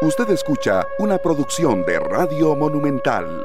[0.00, 3.42] Usted escucha una producción de Radio Monumental.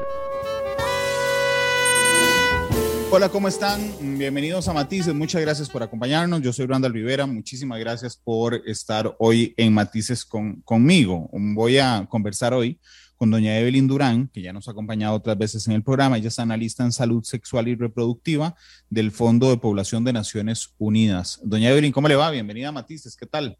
[3.10, 3.80] Hola, ¿cómo están?
[4.00, 5.12] Bienvenidos a Matices.
[5.12, 6.42] Muchas gracias por acompañarnos.
[6.42, 7.26] Yo soy Randall Rivera.
[7.26, 11.28] Muchísimas gracias por estar hoy en Matices con, conmigo.
[11.32, 12.78] Voy a conversar hoy
[13.16, 16.18] con doña Evelyn Durán, que ya nos ha acompañado otras veces en el programa.
[16.18, 18.54] Ella es analista en salud sexual y reproductiva
[18.88, 21.40] del Fondo de Población de Naciones Unidas.
[21.42, 22.30] Doña Evelyn, ¿cómo le va?
[22.30, 23.16] Bienvenida a Matices.
[23.16, 23.58] ¿Qué tal?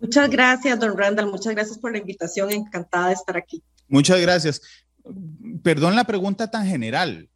[0.00, 1.30] Muchas gracias, don Randall.
[1.30, 2.50] Muchas gracias por la invitación.
[2.50, 3.62] Encantada de estar aquí.
[3.88, 4.62] Muchas gracias.
[5.62, 7.28] Perdón la pregunta tan general,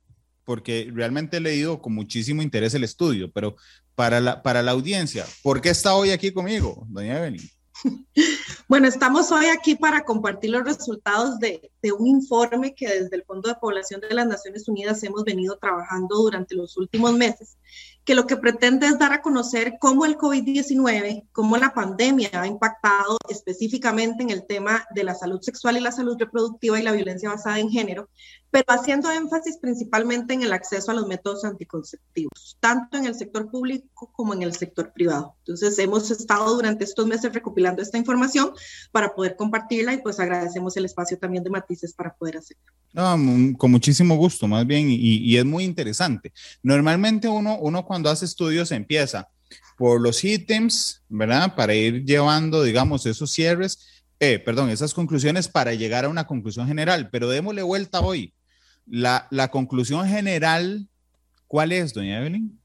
[0.44, 3.56] porque realmente he leído con muchísimo interés el estudio, pero
[3.94, 7.42] para la, para la audiencia, ¿por qué está hoy aquí conmigo, doña Evelyn?
[8.66, 13.24] Bueno, estamos hoy aquí para compartir los resultados de, de, un informe que desde el
[13.24, 17.58] Fondo de Población de las Naciones Unidas hemos venido trabajando durante los últimos meses
[18.04, 22.46] que lo que pretende es dar a conocer cómo el COVID-19, cómo la pandemia ha
[22.46, 26.92] impactado específicamente en el tema de la salud sexual y la salud reproductiva y la
[26.92, 28.10] violencia basada en género,
[28.50, 33.50] pero haciendo énfasis principalmente en el acceso a los métodos anticonceptivos, tanto en el sector
[33.50, 35.34] público como en el sector privado.
[35.38, 38.52] Entonces, hemos estado durante estos meses recopilando esta información
[38.92, 42.62] para poder compartirla y pues agradecemos el espacio también de Matices para poder hacerlo.
[43.56, 46.32] con muchísimo gusto, más bien, y, y, es muy interesante.
[46.62, 49.28] Normalmente uno, uno cuando hace estudios empieza
[49.76, 51.54] por los ítems, ¿verdad?
[51.54, 56.66] Para ir llevando, digamos, esos cierres, eh, perdón, esas conclusiones para llegar a una conclusión
[56.66, 57.10] general.
[57.10, 58.34] Pero démosle vuelta hoy.
[58.86, 60.88] La, la conclusión general,
[61.46, 62.60] ¿cuál es, doña Evelyn?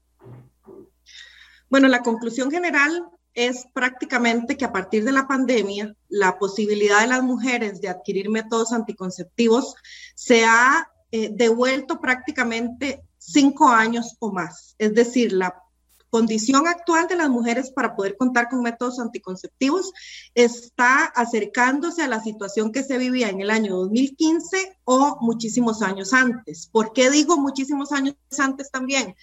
[1.68, 7.06] Bueno, la conclusión general es prácticamente que a partir de la pandemia, la posibilidad de
[7.06, 9.74] las mujeres de adquirir métodos anticonceptivos
[10.14, 14.74] se ha eh, devuelto prácticamente cinco años o más.
[14.78, 15.54] Es decir, la
[16.08, 19.92] condición actual de las mujeres para poder contar con métodos anticonceptivos
[20.34, 26.12] está acercándose a la situación que se vivía en el año 2015 o muchísimos años
[26.12, 26.66] antes.
[26.66, 29.14] ¿Por qué digo muchísimos años antes también?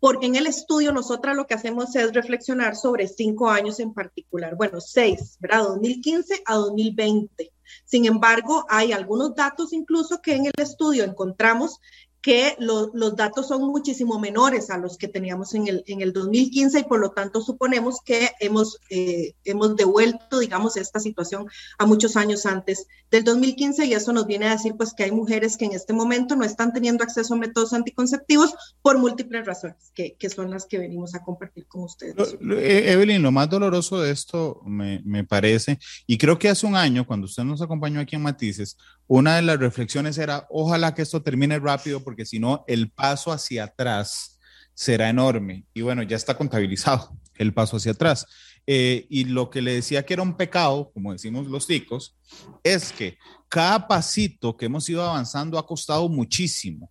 [0.00, 4.56] Porque en el estudio nosotras lo que hacemos es reflexionar sobre cinco años en particular,
[4.56, 5.62] bueno, seis, ¿verdad?
[5.62, 7.52] 2015 a 2020.
[7.84, 11.78] Sin embargo, hay algunos datos incluso que en el estudio encontramos
[12.22, 16.12] que lo, los datos son muchísimo menores a los que teníamos en el, en el
[16.12, 21.84] 2015 y por lo tanto suponemos que hemos, eh, hemos devuelto, digamos, esta situación a
[21.84, 25.56] muchos años antes del 2015 y eso nos viene a decir pues que hay mujeres
[25.56, 30.14] que en este momento no están teniendo acceso a métodos anticonceptivos por múltiples razones, que,
[30.16, 32.36] que son las que venimos a compartir con ustedes.
[32.40, 36.76] E, Evelyn, lo más doloroso de esto me, me parece, y creo que hace un
[36.76, 38.76] año, cuando usted nos acompañó aquí en Matices,
[39.14, 43.30] una de las reflexiones era, ojalá que esto termine rápido porque si no, el paso
[43.30, 44.38] hacia atrás
[44.72, 45.66] será enorme.
[45.74, 48.26] Y bueno, ya está contabilizado el paso hacia atrás.
[48.66, 52.16] Eh, y lo que le decía que era un pecado, como decimos los ticos,
[52.64, 53.18] es que
[53.50, 56.90] cada pasito que hemos ido avanzando ha costado muchísimo,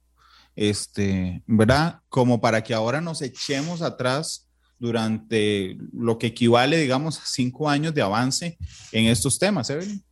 [0.56, 2.02] este, ¿verdad?
[2.08, 7.96] Como para que ahora nos echemos atrás durante lo que equivale, digamos, a cinco años
[7.96, 8.60] de avance
[8.92, 10.04] en estos temas, Evelyn.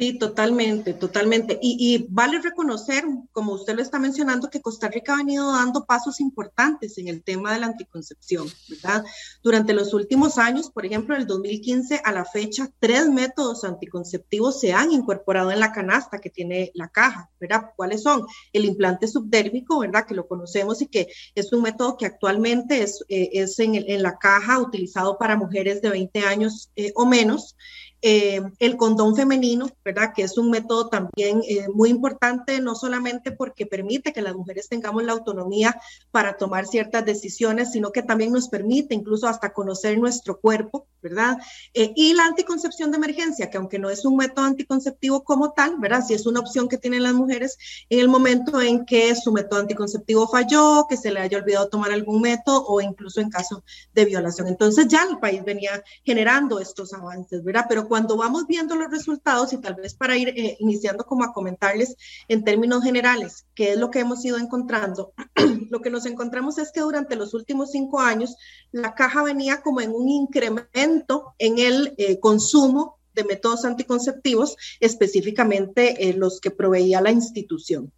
[0.00, 1.58] Sí, totalmente, totalmente.
[1.60, 6.20] Y, vale reconocer, como usted lo está mencionando, que Costa Rica ha venido dando pasos
[6.20, 9.04] importantes en el tema de la anticoncepción, ¿verdad?
[9.42, 14.72] Durante los últimos años, por ejemplo, del 2015 a la fecha, tres métodos anticonceptivos se
[14.72, 17.72] han incorporado en la canasta que tiene la caja, ¿verdad?
[17.76, 18.24] ¿Cuáles son?
[18.54, 20.06] El implante subdérmico, ¿verdad?
[20.06, 24.02] Que lo conocemos y que es un método que actualmente es, eh, es en, en,
[24.02, 27.54] la caja utilizado para mujeres de 20 años eh, o menos.
[28.02, 30.12] Eh, el condón femenino, ¿verdad?
[30.14, 34.70] Que es un método también eh, muy importante, no solamente porque permite que las mujeres
[34.70, 35.78] tengamos la autonomía
[36.10, 41.36] para tomar ciertas decisiones, sino que también nos permite incluso hasta conocer nuestro cuerpo, ¿verdad?
[41.74, 45.76] Eh, y la anticoncepción de emergencia, que aunque no es un método anticonceptivo como tal,
[45.78, 46.02] ¿verdad?
[46.06, 47.58] Si es una opción que tienen las mujeres
[47.90, 51.92] en el momento en que su método anticonceptivo falló, que se le haya olvidado tomar
[51.92, 53.62] algún método o incluso en caso
[53.92, 54.48] de violación.
[54.48, 57.66] Entonces ya el país venía generando estos avances, ¿verdad?
[57.68, 61.32] Pero cuando vamos viendo los resultados y tal vez para ir eh, iniciando como a
[61.32, 61.96] comentarles
[62.28, 65.12] en términos generales qué es lo que hemos ido encontrando,
[65.70, 68.36] lo que nos encontramos es que durante los últimos cinco años
[68.70, 76.08] la caja venía como en un incremento en el eh, consumo de métodos anticonceptivos, específicamente
[76.08, 77.92] eh, los que proveía la institución.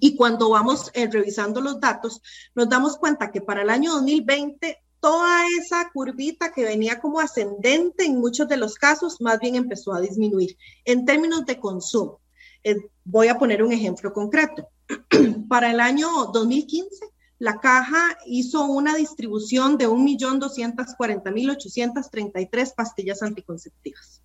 [0.00, 2.22] Y cuando vamos eh, revisando los datos,
[2.54, 8.04] nos damos cuenta que para el año 2020 toda esa curvita que venía como ascendente
[8.04, 10.56] en muchos de los casos, más bien empezó a disminuir.
[10.84, 12.20] En términos de consumo,
[12.62, 14.68] eh, voy a poner un ejemplo concreto.
[15.48, 17.06] Para el año 2015,
[17.38, 24.20] la caja hizo una distribución de 1.240.833 pastillas anticonceptivas.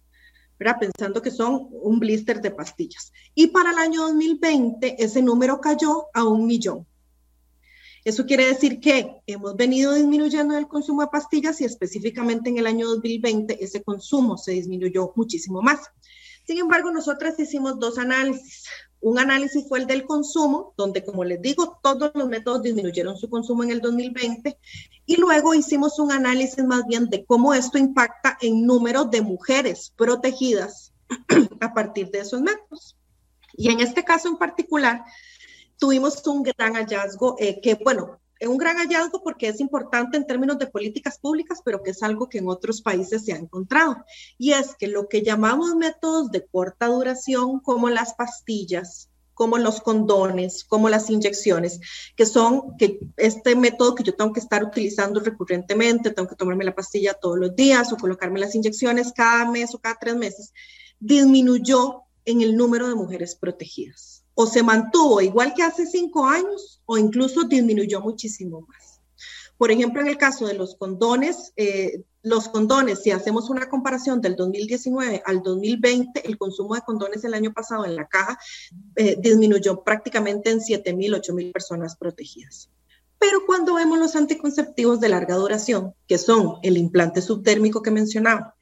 [0.57, 0.77] ¿verdad?
[0.79, 3.11] pensando que son un blister de pastillas.
[3.33, 6.87] Y para el año 2020 ese número cayó a un millón.
[8.05, 12.67] Eso quiere decir que hemos venido disminuyendo el consumo de pastillas y específicamente en el
[12.67, 15.79] año 2020 ese consumo se disminuyó muchísimo más.
[16.45, 18.65] Sin embargo, nosotras hicimos dos análisis.
[19.01, 23.27] Un análisis fue el del consumo, donde, como les digo, todos los métodos disminuyeron su
[23.27, 24.55] consumo en el 2020.
[25.07, 29.91] Y luego hicimos un análisis más bien de cómo esto impacta en número de mujeres
[29.95, 30.93] protegidas
[31.59, 32.95] a partir de esos métodos.
[33.57, 35.03] Y en este caso en particular,
[35.77, 40.57] tuvimos un gran hallazgo eh, que, bueno, un gran hallazgo porque es importante en términos
[40.59, 43.97] de políticas públicas, pero que es algo que en otros países se ha encontrado.
[44.37, 49.81] Y es que lo que llamamos métodos de corta duración, como las pastillas, como los
[49.81, 51.79] condones, como las inyecciones,
[52.15, 56.63] que son que este método que yo tengo que estar utilizando recurrentemente, tengo que tomarme
[56.63, 60.53] la pastilla todos los días o colocarme las inyecciones cada mes o cada tres meses,
[60.99, 66.81] disminuyó en el número de mujeres protegidas o se mantuvo igual que hace cinco años
[66.85, 69.01] o incluso disminuyó muchísimo más.
[69.57, 74.19] Por ejemplo, en el caso de los condones, eh, los condones, si hacemos una comparación
[74.19, 78.37] del 2019 al 2020, el consumo de condones el año pasado en la caja
[78.97, 82.69] eh, disminuyó prácticamente en 7 mil, 8 mil personas protegidas.
[83.17, 88.55] Pero cuando vemos los anticonceptivos de larga duración, que son el implante subdérmico que mencionaba,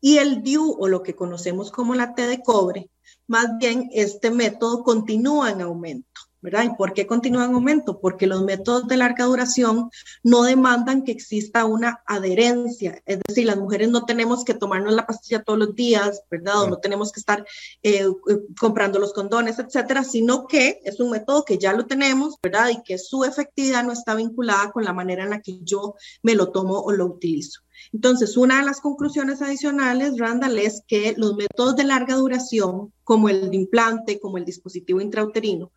[0.00, 2.88] y el DIU o lo que conocemos como la T de cobre,
[3.28, 6.08] más bien este método continúa en aumento.
[6.40, 6.64] ¿verdad?
[6.64, 8.00] ¿Y por qué continúa en aumento?
[8.00, 9.90] Porque los métodos de larga duración
[10.22, 15.06] no demandan que exista una adherencia, es decir, las mujeres no tenemos que tomarnos la
[15.06, 16.62] pastilla todos los días, ¿verdad?
[16.62, 17.44] O no tenemos que estar
[17.82, 22.36] eh, eh, comprando los condones, etcétera, sino que es un método que ya lo tenemos,
[22.42, 22.68] ¿verdad?
[22.70, 26.34] Y que su efectividad no está vinculada con la manera en la que yo me
[26.34, 27.62] lo tomo o lo utilizo.
[27.92, 33.28] Entonces, una de las conclusiones adicionales, Randall, es que los métodos de larga duración, como
[33.28, 35.72] el implante, como el dispositivo intrauterino,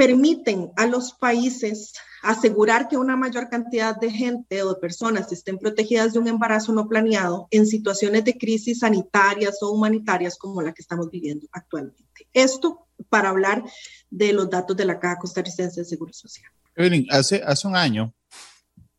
[0.00, 1.92] permiten a los países
[2.22, 6.72] asegurar que una mayor cantidad de gente o de personas estén protegidas de un embarazo
[6.72, 12.26] no planeado en situaciones de crisis sanitarias o humanitarias como la que estamos viviendo actualmente.
[12.32, 13.62] Esto para hablar
[14.10, 16.50] de los datos de la Caja Costarricense de Seguro Social.
[16.76, 18.14] Evelyn, hace, hace un año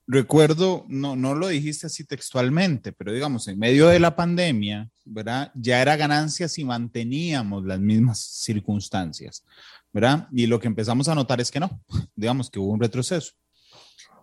[0.08, 5.52] recuerdo, no, no lo dijiste así textualmente, pero digamos, en medio de la pandemia, ¿verdad?
[5.56, 9.44] Ya era ganancia si manteníamos las mismas circunstancias,
[9.94, 10.28] ¿verdad?
[10.32, 11.82] Y lo que empezamos a notar es que no,
[12.16, 13.34] digamos que hubo un retroceso.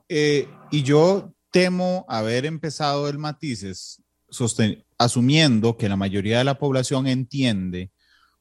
[0.08, 4.02] Eh, y yo temo haber empezado el matices
[4.98, 7.90] asumiendo que la mayoría de la población entiende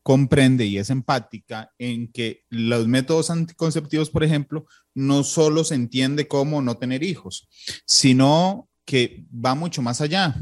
[0.08, 4.66] comprende y es empática en que los métodos anticonceptivos, por ejemplo,
[4.96, 7.50] no solo se entiende como no tener hijos,
[7.86, 10.42] sino que va mucho más allá.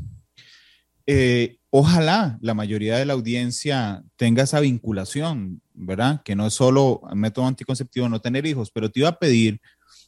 [1.07, 6.21] Eh, ojalá la mayoría de la audiencia tenga esa vinculación, ¿verdad?
[6.23, 9.59] Que no es solo método anticonceptivo no tener hijos, pero te iba a pedir,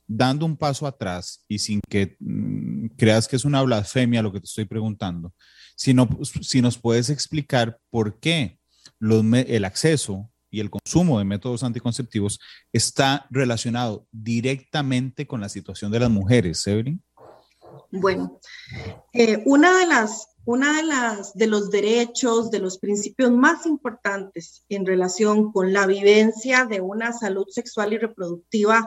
[0.06, 4.40] dando un paso atrás y sin que mm, creas que es una blasfemia lo que
[4.40, 5.34] te estoy preguntando,
[5.76, 5.96] si,
[6.42, 8.60] si nos puedes explicar por qué
[9.00, 12.40] el acceso y el consumo de métodos anticonceptivos
[12.72, 17.04] está relacionado directamente con la situación de las mujeres, Evelyn?
[17.92, 18.40] Bueno,
[19.14, 24.66] eh, una de las, una de las, de los derechos, de los principios más importantes
[24.70, 28.86] en relación con la vivencia de una salud sexual y reproductiva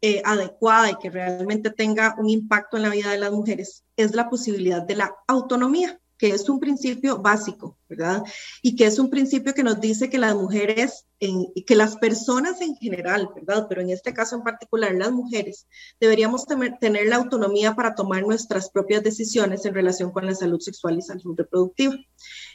[0.00, 4.14] eh, adecuada y que realmente tenga un impacto en la vida de las mujeres es
[4.14, 8.22] la posibilidad de la autonomía que es un principio básico, ¿verdad?
[8.62, 12.60] Y que es un principio que nos dice que las mujeres, en, que las personas
[12.60, 13.66] en general, ¿verdad?
[13.68, 15.66] Pero en este caso en particular, las mujeres,
[16.00, 16.44] deberíamos
[16.80, 21.02] tener la autonomía para tomar nuestras propias decisiones en relación con la salud sexual y
[21.02, 21.94] salud reproductiva.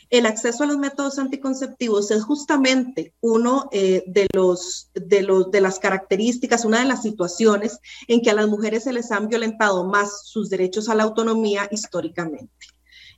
[0.09, 5.61] El acceso a los métodos anticonceptivos es justamente uno eh, de, los, de, los, de
[5.61, 9.85] las características, una de las situaciones en que a las mujeres se les han violentado
[9.85, 12.49] más sus derechos a la autonomía históricamente.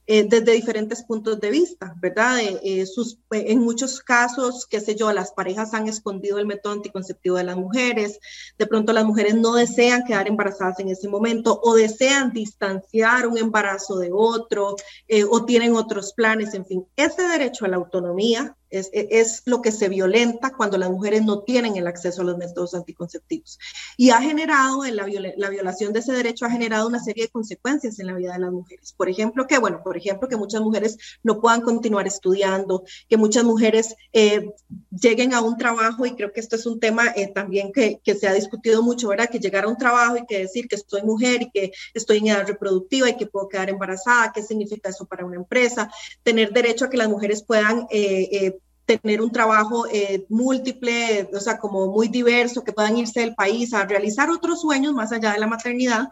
[0.08, 2.40] Eh, desde diferentes puntos de vista, ¿verdad?
[2.42, 7.38] Eh, sus, en muchos casos, qué sé yo, las parejas han escondido el método anticonceptivo
[7.38, 8.20] de las mujeres,
[8.58, 13.38] de pronto las mujeres no desean quedar embarazadas en ese momento o desean distanciar un
[13.38, 14.76] embarazo de otro
[15.08, 19.72] eh, o tienen otros planes, en fin, ese derecho a la autonomía es, lo que
[19.72, 23.60] se violenta cuando las mujeres no tienen el acceso a los métodos anticonceptivos.
[23.98, 28.00] Y ha generado, la, la violación de ese derecho ha generado una serie de consecuencias
[28.00, 28.94] en la vida de las mujeres.
[28.94, 33.44] Por ejemplo, que, bueno, por ejemplo, que muchas mujeres no puedan continuar estudiando, que muchas
[33.44, 34.52] mujeres eh,
[34.90, 38.16] lleguen a un trabajo, y creo que esto es un tema eh, también que, que,
[38.16, 39.30] se ha discutido mucho, ¿verdad?
[39.30, 42.28] Que llegar a un trabajo y que decir que soy mujer y que estoy en
[42.28, 45.92] edad reproductiva y que puedo quedar embarazada, qué significa eso para una empresa,
[46.24, 48.60] tener derecho a que las mujeres puedan eh,
[48.98, 53.74] tener un trabajo eh, múltiple, o sea, como muy diverso, que puedan irse del país
[53.74, 56.08] a realizar otros sueños más allá de la maternidad,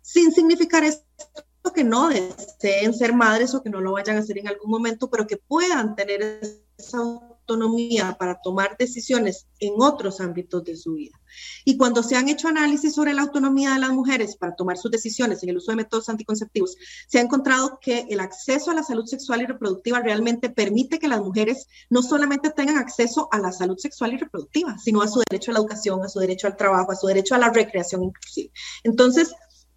[0.00, 1.04] sin significar esto
[1.74, 5.08] que no deseen ser madres o que no lo vayan a hacer en algún momento,
[5.08, 6.40] pero que puedan tener
[6.78, 6.98] esa
[7.46, 11.20] autonomía para tomar decisiones en otros ámbitos de su vida.
[11.64, 14.90] Y cuando se han hecho análisis sobre la autonomía de las mujeres para tomar sus
[14.90, 16.76] decisiones en el uso de métodos anticonceptivos,
[17.08, 21.08] se ha encontrado que el acceso a la salud sexual y reproductiva realmente permite que
[21.08, 25.22] las mujeres no solamente tengan acceso a la salud sexual y reproductiva, sino a su
[25.28, 28.04] derecho a la educación, a su derecho al trabajo, a su derecho a la recreación
[28.04, 28.52] inclusive.
[28.84, 29.34] Entonces,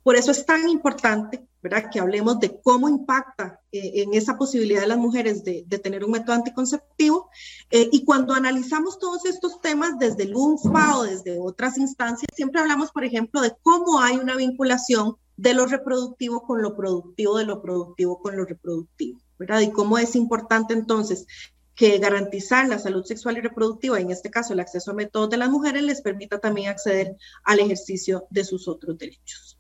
[0.07, 1.89] por eso es tan importante ¿verdad?
[1.91, 6.11] que hablemos de cómo impacta eh, en esa posibilidad de las mujeres de, tener un
[6.11, 7.29] método anticonceptivo.
[7.69, 12.61] Eh, y cuando analizamos todos estos temas desde el UNFPA o desde otras instancias, siempre
[12.61, 17.43] hablamos, por ejemplo, de cómo hay una vinculación de lo reproductivo con lo productivo, de
[17.43, 19.59] lo productivo con lo reproductivo, ¿verdad?
[19.59, 21.27] Y cómo es importante entonces
[21.75, 25.37] que garantizar la salud sexual y reproductiva, en este caso el acceso a métodos de
[25.37, 29.56] las mujeres, les permita también acceder al ejercicio de sus otros derechos.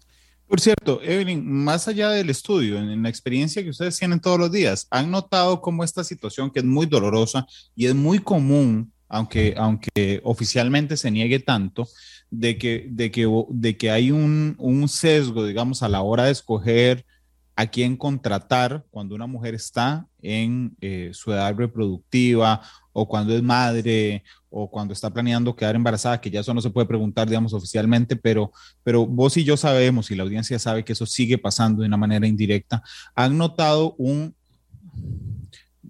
[0.47, 4.51] Por cierto, Evelyn, más allá del estudio, en, la experiencia que ustedes tienen todos los
[4.51, 9.53] días, ¿han notado cómo esta situación, que es muy dolorosa y es muy común, aunque,
[9.57, 11.87] aunque oficialmente se niegue tanto,
[12.29, 17.05] de que, de que, de que hay un, sesgo, digamos, a la hora de escoger
[17.57, 22.61] a quién contratar cuando una mujer está en eh, su edad reproductiva
[22.93, 24.23] o cuando es madre
[24.59, 28.15] o cuando está planeando quedar embarazada, que ya eso no se puede preguntar, digamos, oficialmente,
[28.15, 28.51] pero,
[28.83, 31.97] pero vos y yo sabemos y la audiencia sabe que eso sigue pasando de una
[31.97, 32.81] manera indirecta.
[33.13, 34.33] ¿Han notado un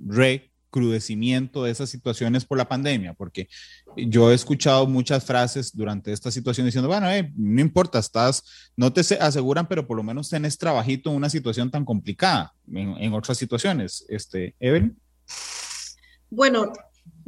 [0.05, 3.13] recrudecimiento de esas situaciones por la pandemia?
[3.13, 3.47] Porque
[3.95, 8.43] yo he escuchado muchas frases durante esta situación diciendo, bueno, eh, no importa, estás,
[8.75, 12.97] no te aseguran, pero por lo menos tenés trabajito en una situación tan complicada, en,
[12.97, 14.05] en otras situaciones.
[14.09, 14.97] Este, Evelyn.
[16.29, 16.73] Bueno,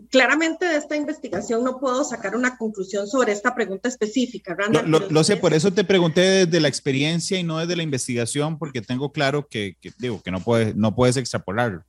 [0.09, 4.57] claramente de esta investigación no puedo sacar una conclusión sobre esta pregunta específica.
[4.85, 8.81] lo, sé, por eso te pregunté desde la experiencia y no desde la investigación, porque
[8.81, 11.83] tengo claro que, digo, que no puedes, no puedes extrapolarlo.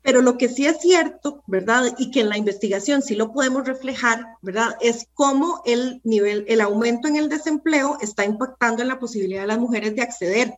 [0.00, 1.94] Pero lo que sí es cierto, ¿verdad?
[1.98, 4.76] Y que en la investigación sí lo podemos reflejar, ¿verdad?
[4.80, 9.48] Es cómo el nivel, el aumento en el desempleo está impactando en la posibilidad de
[9.48, 10.54] las mujeres de acceder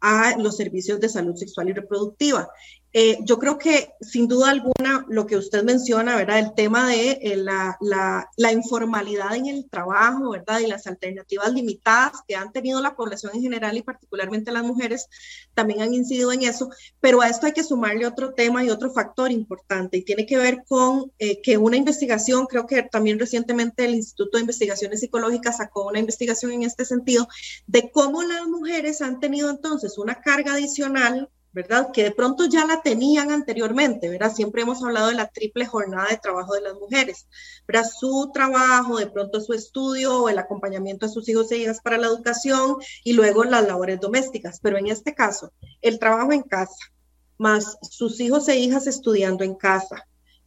[0.00, 2.50] a los servicios de salud sexual y reproductiva.
[2.96, 6.38] Eh, yo creo que sin duda alguna lo que usted menciona, ¿verdad?
[6.38, 10.60] El tema de eh, la, la, la, informalidad en el trabajo, ¿verdad?
[10.60, 15.08] Y las alternativas limitadas que han tenido la población en general y particularmente las mujeres
[15.54, 16.70] también han incidido en eso.
[17.00, 20.38] Pero a esto hay que sumarle otro tema y otro factor importante y tiene que
[20.38, 25.56] ver con eh, que una investigación, creo que también recientemente el Instituto de Investigaciones Psicológicas
[25.56, 27.26] sacó una investigación en este sentido,
[27.66, 31.90] de cómo las mujeres han tenido entonces una carga adicional ¿verdad?
[31.92, 34.34] Que de pronto ya la tenían anteriormente, ¿verdad?
[34.34, 37.28] Siempre hemos hablado de la triple jornada de trabajo de las mujeres,
[37.66, 37.88] ¿verdad?
[37.88, 42.08] Su trabajo, de pronto su estudio el acompañamiento a sus hijos e hijas para la
[42.08, 44.58] educación y luego las labores domésticas.
[44.60, 46.92] Pero en este caso, el trabajo en casa,
[47.38, 50.06] más sus hijos e hijas estudiando en casa,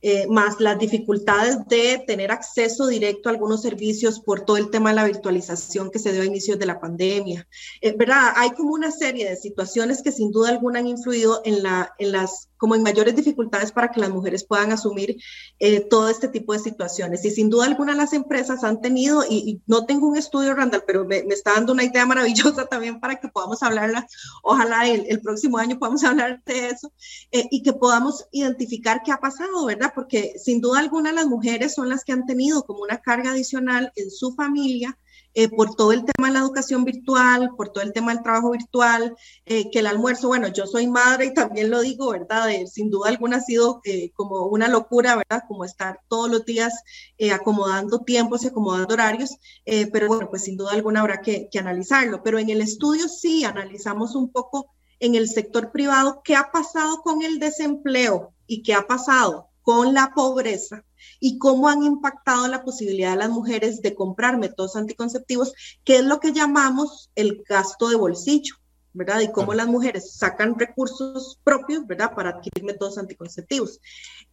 [0.10, 4.92] eh, más las dificultades de tener acceso directo a algunos servicios por todo el tema
[4.92, 7.46] de la virtualización que se dio a inicios de la pandemia.
[7.82, 8.32] Eh, ¿Verdad?
[8.38, 12.14] Hay como una serie de situaciones que sin duda alguna han influido en, la, en
[12.14, 15.18] las como en mayores dificultades para que las mujeres puedan asumir
[15.60, 17.24] eh, todo este tipo de situaciones.
[17.26, 21.06] Y sin duda alguna las empresas han tenido, y, no tengo un estudio, Randall, pero
[21.06, 24.08] me, está dando una idea maravillosa también para que podamos hablarla,
[24.44, 26.92] ojalá el, el próximo año podamos hablar de eso,
[27.32, 29.92] eh, y que podamos identificar qué ha pasado, ¿verdad?
[29.94, 33.92] Porque sin duda alguna las mujeres son las que han tenido como una carga adicional
[33.96, 34.98] en su familia
[35.34, 38.52] eh, por todo el tema de la educación virtual, por todo el tema del trabajo
[38.52, 39.16] virtual,
[39.46, 42.50] eh, que el almuerzo, bueno, yo soy madre y también lo digo, ¿verdad?
[42.50, 43.82] Eh, sin duda alguna ha sido
[44.16, 45.44] como una locura, ¿verdad?
[45.48, 46.74] Como estar todos los días
[47.34, 49.38] acomodando tiempos y acomodando horarios,
[49.92, 52.24] pero bueno, pues sin duda alguna habrá que, que analizarlo.
[52.24, 57.02] Pero en el estudio sí analizamos un poco en el sector privado qué ha pasado
[57.02, 60.84] con el desempleo y qué ha pasado con la pobreza
[61.20, 66.04] y cómo han impactado la posibilidad de las mujeres de comprar métodos anticonceptivos, que es
[66.04, 68.56] lo que llamamos el gasto de bolsillo.
[68.98, 69.22] ¿verdad?
[69.22, 72.14] Y cómo las mujeres sacan recursos propios, ¿verdad?
[72.16, 73.80] Para adquirir métodos anticonceptivos.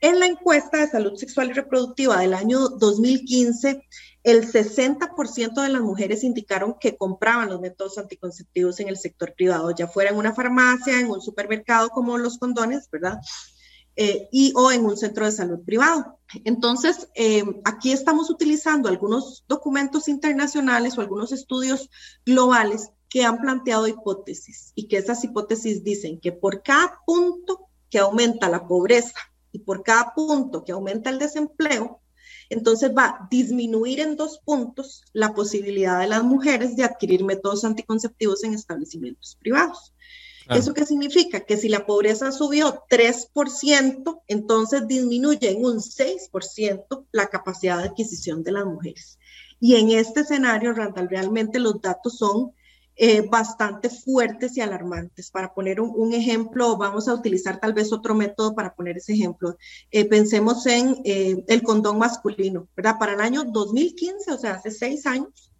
[0.00, 3.82] En la encuesta de salud sexual y reproductiva del año 2015,
[4.22, 9.70] el 60% de las mujeres indicaron que compraban los métodos anticonceptivos en el sector privado,
[9.72, 13.18] ya fuera en una farmacia, en un supermercado como los condones, ¿verdad?
[13.96, 16.18] Eh, y o en un centro de salud privado.
[16.44, 21.90] Entonces, eh, aquí estamos utilizando algunos documentos internacionales o algunos estudios
[22.26, 28.00] globales que han planteado hipótesis y que esas hipótesis dicen que por cada punto que
[28.00, 29.14] aumenta la pobreza
[29.52, 32.00] y por cada punto que aumenta el desempleo,
[32.50, 37.64] entonces va a disminuir en dos puntos la posibilidad de las mujeres de adquirir métodos
[37.64, 39.94] anticonceptivos en establecimientos privados.
[40.50, 41.40] ¿Eso qué significa?
[41.40, 48.42] Que si la pobreza subió 3%, entonces disminuye en un 6% la capacidad de adquisición
[48.42, 49.18] de las mujeres.
[49.60, 52.52] Y en este escenario, Randall, realmente los datos son
[52.96, 55.30] eh, bastante fuertes y alarmantes.
[55.30, 59.56] Para poner un, ejemplo, vamos a utilizar tal vez otro método para poner ese ejemplo.
[59.90, 62.96] Eh, pensemos en eh, el condón masculino, ¿verdad?
[62.98, 65.50] Para el año 2015, o sea, hace seis años,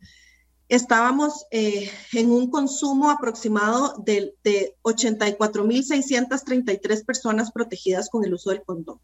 [0.69, 8.63] estábamos eh, en un consumo aproximado de, de 84.633 personas protegidas con el uso del
[8.63, 8.99] condón.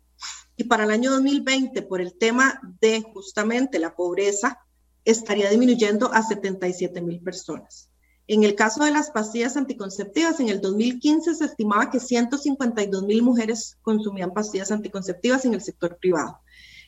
[0.56, 4.58] Y para el año 2020, por el tema de justamente la pobreza,
[5.04, 7.90] estaría disminuyendo a 77.000 personas.
[8.26, 13.78] En el caso de las pastillas anticonceptivas, en el 2015 se estimaba que 152.000 mujeres
[13.82, 16.38] consumían pastillas anticonceptivas en el sector privado.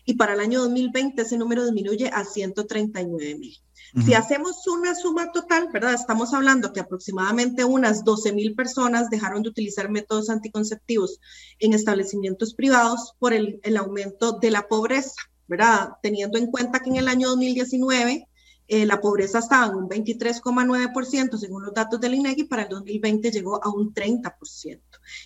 [0.05, 3.61] Y para el año 2020 ese número disminuye a 139.000.
[4.05, 5.93] Si hacemos una suma total, ¿verdad?
[5.93, 11.21] Estamos hablando que aproximadamente unas 12 mil personas dejaron de utilizar métodos anticonceptivos
[11.59, 15.91] en establecimientos privados por el, el aumento de la pobreza, ¿verdad?
[16.03, 18.29] Teniendo en cuenta que en el año 2019
[18.73, 23.31] eh, la pobreza estaba en un 23,9% según los datos del INEGI, para el 2020
[23.31, 24.81] llegó a un 30%.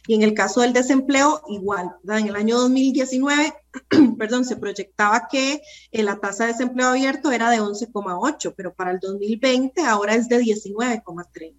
[0.08, 3.54] Y en el caso del desempleo, igual, en el año 2019,
[4.18, 5.62] perdón, se proyectaba que
[5.92, 10.28] eh, la tasa de desempleo abierto era de 11,8, pero para el 2020 ahora es
[10.28, 11.54] de 19,30.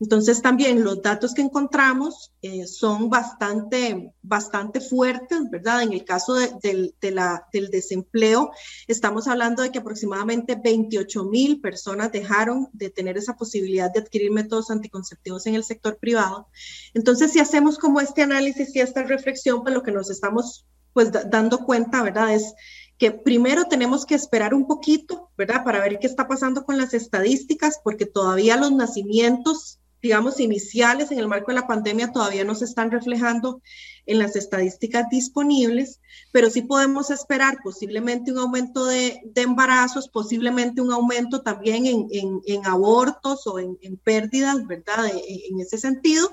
[0.00, 5.82] Entonces también los datos que encontramos eh, son bastante, bastante fuertes, ¿verdad?
[5.82, 8.50] En el caso de, la, del desempleo,
[8.88, 14.32] estamos hablando de que aproximadamente 28 mil personas dejaron de tener esa posibilidad de adquirir
[14.32, 16.48] métodos anticonceptivos en el sector privado.
[16.92, 21.10] Entonces, si hacemos como este análisis y esta reflexión, pues lo que nos estamos pues
[21.12, 22.34] dando cuenta, ¿verdad?
[22.34, 22.54] Es
[22.98, 25.64] que primero tenemos que esperar un poquito, ¿verdad?
[25.64, 31.18] Para ver qué está pasando con las estadísticas, porque todavía los nacimientos digamos, iniciales en
[31.18, 33.62] el marco de la pandemia todavía no se están reflejando
[34.04, 40.92] en las estadísticas disponibles, pero sí podemos esperar posiblemente un aumento de, embarazos, posiblemente un
[40.92, 45.06] aumento también en, abortos o en, pérdidas, ¿verdad?
[45.06, 46.30] En, ese sentido.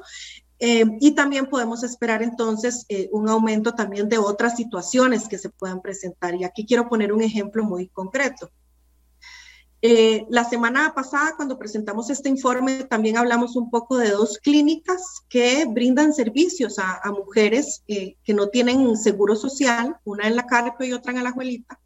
[0.59, 5.49] Eh, y también podemos esperar entonces eh, un aumento también de otras situaciones que se
[5.49, 6.35] puedan presentar.
[6.35, 8.51] Y aquí quiero poner un ejemplo muy concreto.
[9.83, 15.23] Eh, la semana pasada, cuando presentamos este informe, también hablamos un poco de dos clínicas
[15.27, 20.85] que brindan servicios a, mujeres eh, que no tienen seguro social, una en la Carpio
[20.85, 21.79] y otra en la Ajuelita.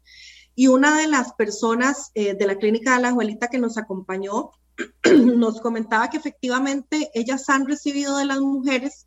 [0.54, 4.50] Y una de las personas eh, de la clínica de la Ajuelita que nos acompañó
[5.14, 9.06] nos comentaba que efectivamente ellas han recibido de las mujeres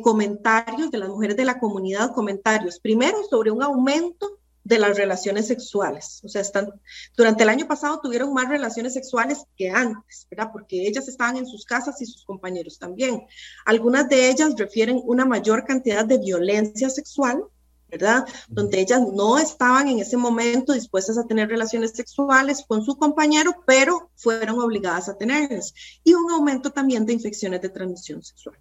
[0.00, 5.46] comentarios, de las mujeres de la comunidad, comentarios, primero sobre un aumento de las relaciones
[5.46, 6.20] sexuales.
[6.24, 6.68] O sea, están,
[7.16, 10.50] durante el año pasado tuvieron más relaciones sexuales que antes, ¿verdad?
[10.52, 13.22] Porque ellas estaban en sus casas y sus compañeros también.
[13.64, 17.44] Algunas de ellas refieren una mayor cantidad de violencia sexual,
[17.88, 18.24] ¿verdad?
[18.48, 23.62] Donde ellas no estaban en ese momento dispuestas a tener relaciones sexuales con su compañero,
[23.66, 25.74] pero fueron obligadas a tenerlas.
[26.02, 28.56] Y un aumento también de infecciones de transmisión sexual.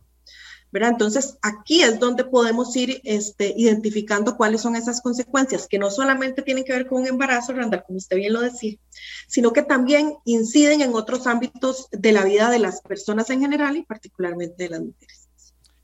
[0.73, 6.41] Entonces, aquí es donde podemos ir este, identificando cuáles son esas consecuencias, que no solamente
[6.41, 8.77] tienen que ver con un embarazo, Randall, como usted bien lo decía,
[9.27, 13.75] sino que también inciden en otros ámbitos de la vida de las personas en general
[13.77, 15.27] y particularmente de las mujeres.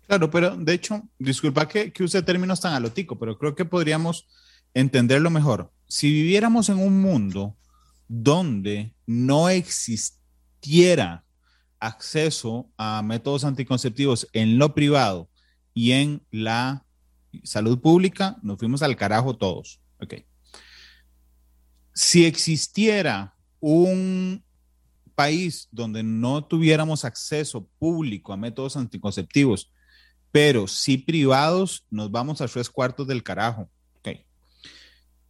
[0.07, 4.25] Claro, pero de hecho, disculpa que, que use términos tan alotico, pero creo que podríamos
[4.73, 5.71] entenderlo mejor.
[5.87, 7.57] Si viviéramos en un mundo
[8.07, 11.25] donde no existiera
[11.79, 15.29] acceso a métodos anticonceptivos en lo privado
[15.73, 16.85] y en la
[17.43, 19.79] salud pública, nos fuimos al carajo todos.
[19.99, 20.15] Ok.
[21.93, 24.43] Si existiera un
[25.15, 29.71] país donde no tuviéramos acceso público a métodos anticonceptivos,
[30.31, 33.69] pero sí privados, nos vamos a tres cuartos del carajo.
[33.99, 34.25] Okay.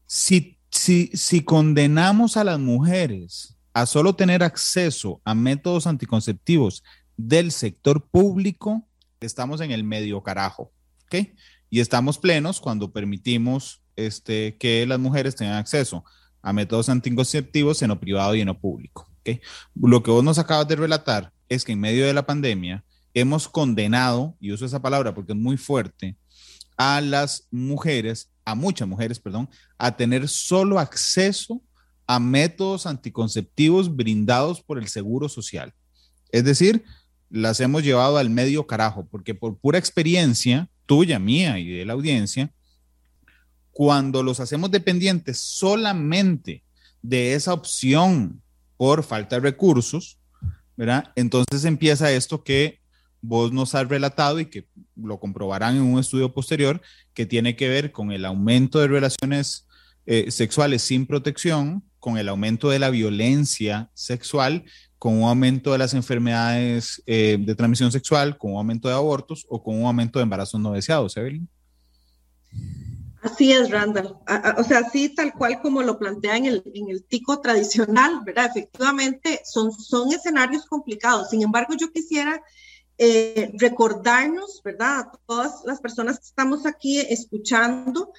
[0.05, 6.83] Si, si, si condenamos a las mujeres a solo tener acceso a métodos anticonceptivos
[7.15, 8.87] del sector público,
[9.19, 10.71] estamos en el medio carajo,
[11.05, 11.27] ¿ok?
[11.69, 16.03] Y estamos plenos cuando permitimos este, que las mujeres tengan acceso
[16.41, 19.07] a métodos anticonceptivos en lo privado y en lo público.
[19.19, 19.41] ¿okay?
[19.75, 23.47] Lo que vos nos acabas de relatar es que en medio de la pandemia hemos
[23.47, 26.17] condenado, y uso esa palabra porque es muy fuerte,
[26.77, 31.61] a las mujeres, a muchas mujeres, perdón, a tener solo acceso
[32.07, 35.73] a métodos anticonceptivos brindados por el Seguro Social.
[36.31, 36.83] Es decir,
[37.29, 41.93] las hemos llevado al medio carajo, porque por pura experiencia tuya, mía y de la
[41.93, 42.51] audiencia,
[43.71, 46.63] cuando los hacemos dependientes solamente
[47.01, 48.41] de esa opción
[48.77, 50.17] por falta de recursos,
[50.75, 51.11] ¿verdad?
[51.15, 52.79] Entonces empieza esto que
[53.21, 56.81] vos nos has relatado y que lo comprobarán en un estudio posterior,
[57.13, 59.66] que tiene que ver con el aumento de relaciones
[60.07, 64.63] eh, sexuales sin protección, con el aumento de la violencia sexual,
[64.97, 69.45] con un aumento de las enfermedades eh, de transmisión sexual, con un aumento de abortos
[69.49, 71.47] o con un aumento de embarazos no deseados, Evelyn.
[73.21, 74.15] Así es, Randall.
[74.57, 78.49] O sea, así tal cual como lo plantea en el, en el tico tradicional, ¿verdad?
[78.55, 81.29] Efectivamente, son, son escenarios complicados.
[81.31, 82.41] Sin embargo, yo quisiera
[82.97, 84.99] eh, recordarnos, ¿verdad?
[84.99, 88.11] A todas las personas que estamos aquí escuchando,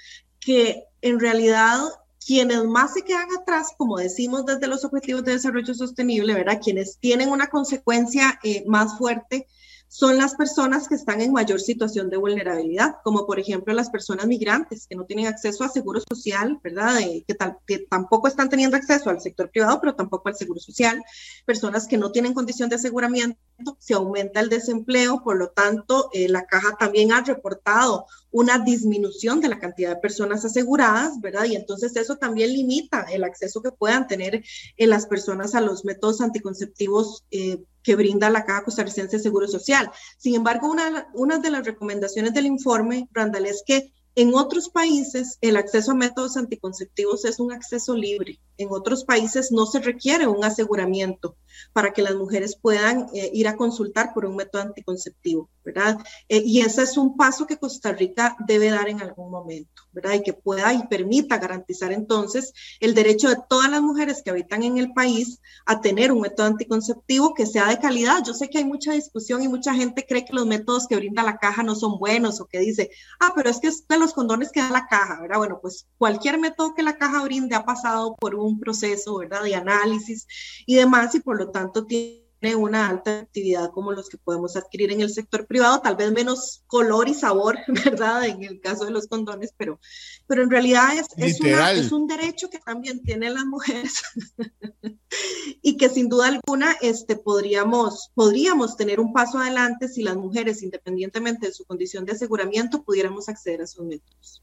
[0.49, 1.79] que en realidad
[2.27, 6.59] quienes más se quedan atrás, como decimos desde los Objetivos de Desarrollo Sostenible, ¿verdad?
[6.65, 9.47] Quienes tienen una consecuencia eh, más fuerte
[9.89, 14.27] son las personas que están en mayor situación de vulnerabilidad, como por ejemplo las personas
[14.27, 16.99] migrantes que no tienen acceso a seguro social, ¿verdad?
[16.99, 21.03] que, que, tampoco están teniendo acceso al sector privado, pero tampoco al seguro social,
[21.47, 23.39] personas que no tienen condición de aseguramiento,
[23.79, 29.41] se aumenta el desempleo, por lo tanto, eh, la caja también ha reportado una disminución
[29.41, 31.47] de la cantidad de personas aseguradas, ¿verdad?
[31.47, 34.45] Y entonces eso también limita el acceso que puedan tener
[34.77, 39.49] en las personas a los métodos anticonceptivos eh, que brinda la Caja Costarricense de Seguro
[39.49, 39.91] Social.
[40.19, 40.71] Sin embargo,
[41.15, 45.95] una, de las recomendaciones del informe, Randall, es que en otros países el acceso a
[45.95, 48.41] métodos anticonceptivos es un acceso libre.
[48.59, 51.37] En otros países no se requiere un aseguramiento
[51.73, 55.99] para que las mujeres puedan eh, ir a consultar por un método anticonceptivo, ¿verdad?
[56.29, 60.15] Eh, y ese es un paso que Costa Rica debe dar en algún momento, ¿verdad?
[60.15, 64.63] Y que pueda y permita garantizar entonces el derecho de todas las mujeres que habitan
[64.63, 68.23] en el país a tener un método anticonceptivo que sea de calidad.
[68.25, 71.23] Yo sé que hay mucha discusión y mucha gente cree que los métodos que brinda
[71.23, 72.91] la caja no son buenos o que dice,
[73.21, 75.39] ah, pero es que es de los condones que da la caja, ¿verdad?
[75.39, 79.43] Bueno, pues cualquier método que la caja brinde ha pasado por un proceso, ¿verdad?
[79.43, 80.27] De análisis
[80.67, 84.93] y demás y por lo tanto tiene una alta actividad como los que podemos adquirir
[84.93, 88.27] en el sector privado, tal vez menos color y sabor, ¿verdad?
[88.27, 89.81] En el caso de los condones, pero,
[90.27, 94.03] pero en realidad es, es, un derecho que también tienen las mujeres
[95.63, 100.63] y que sin duda alguna este, podríamos, podríamos tener un paso adelante si las mujeres,
[100.63, 104.43] independientemente de su condición de aseguramiento, pudiéramos acceder a esos métodos.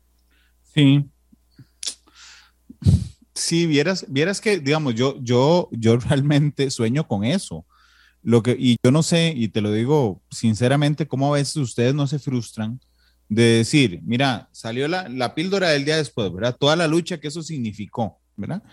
[0.64, 1.10] Sí,
[3.36, 7.66] Sí, vieras, vieras que, digamos, yo, yo, yo realmente sueño con eso.
[8.24, 11.94] Lo que, y yo no sé, y te lo digo sinceramente, cómo a veces ustedes
[11.94, 12.80] no se frustran
[13.30, 16.56] de decir, mira, salió la, la píldora del día después, ¿verdad?
[16.60, 18.64] Toda la lucha que eso significó, ¿verdad?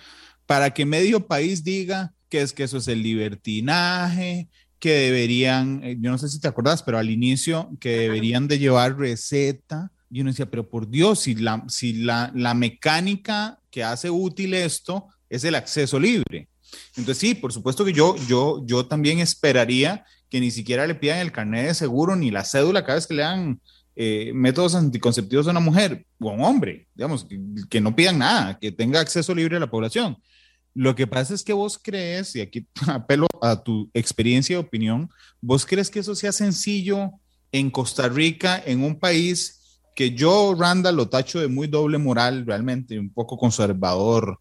[0.47, 4.49] Para que medio país diga que es que eso es el libertinaje,
[4.79, 8.59] que deberían, eh, yo no sé si te acuerdas, pero al inicio, que deberían de
[8.59, 9.93] llevar receta.
[10.09, 14.55] Yo no decía, pero por Dios, si la, si la, la mecánica que hace útil
[14.55, 16.49] esto es el acceso libre.
[16.97, 21.19] Entonces, sí, por supuesto que yo, yo, yo también esperaría que ni siquiera le pidan
[21.19, 23.61] el carnet de seguro ni la cédula cada vez que le dan
[23.97, 27.27] eh, métodos anticonceptivos a una mujer o a un hombre, digamos,
[27.69, 30.17] que, no pidan nada, que tenga acceso libre a la población.
[30.75, 35.11] Lo que pasa es que vos crees, y aquí apelo a tu experiencia y opinión,
[35.41, 37.13] vos crees que eso sea sencillo
[37.53, 39.62] en Costa Rica, en un país
[39.95, 44.39] que yo, Randall, lo tacho de muy doble moral, realmente, un poco conservador,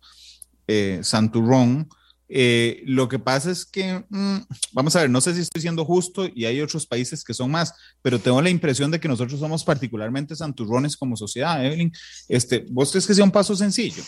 [0.67, 1.89] eh, santurrón.
[2.33, 4.37] Eh, lo que pasa es que, mm,
[4.71, 7.51] vamos a ver, no sé si estoy siendo justo y hay otros países que son
[7.51, 11.91] más, pero tengo la impresión de que nosotros somos particularmente santurrones como sociedad, Evelyn.
[12.29, 14.01] Este, ¿Vos crees que sea un paso sencillo?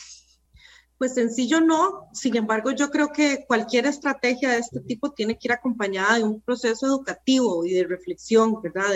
[0.97, 5.49] Pues sencillo no, sin embargo yo creo que cualquier estrategia de este tipo tiene que
[5.49, 8.93] ir acompañada de un proceso educativo y de reflexión, ¿verdad?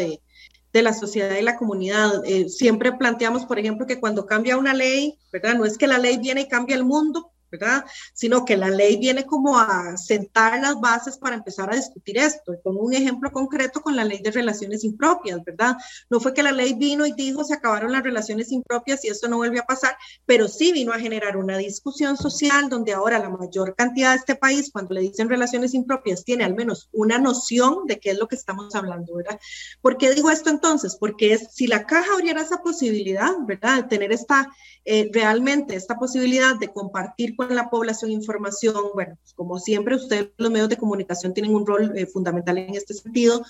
[0.77, 2.23] De la sociedad y la comunidad.
[2.25, 5.55] Eh, siempre planteamos, por ejemplo, que cuando cambia una ley, ¿verdad?
[5.55, 7.85] No es que la ley viene y cambia el mundo, ¿verdad?
[8.13, 12.53] Sino que la ley viene como a sentar las bases para empezar a discutir esto.
[12.53, 15.75] Y pongo un ejemplo concreto con la ley de relaciones impropias, ¿verdad?
[16.09, 19.27] No fue que la ley vino y dijo se acabaron las relaciones impropias y esto
[19.27, 23.29] no vuelve a pasar, pero sí vino a generar una discusión social donde ahora la
[23.29, 27.85] mayor cantidad de este país, cuando le dicen relaciones impropias, tiene al menos una noción
[27.85, 29.39] de qué es lo que estamos hablando, ¿verdad?
[29.81, 30.97] ¿Por qué digo esto entonces?
[30.99, 33.83] Porque es, si la caja abriera esa posibilidad, ¿verdad?
[33.83, 34.49] De tener esta,
[34.85, 40.31] eh, realmente esta posibilidad de compartir con la población información, bueno, pues, como siempre, ustedes
[40.37, 43.45] los medios de comunicación tienen un rol eh, fundamental en este sentido,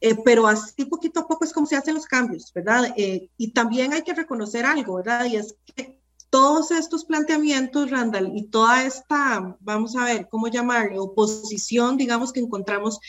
[0.00, 2.92] eh, pero así poquito a poco es como se hacen los cambios, ¿verdad?
[2.96, 5.24] Eh, y también hay que reconocer algo, ¿verdad?
[5.24, 5.98] Y es que
[6.30, 10.98] todos estos planteamientos, Randall, y toda esta, vamos a ver, ¿cómo llamarle?
[10.98, 13.00] Oposición, digamos, que encontramos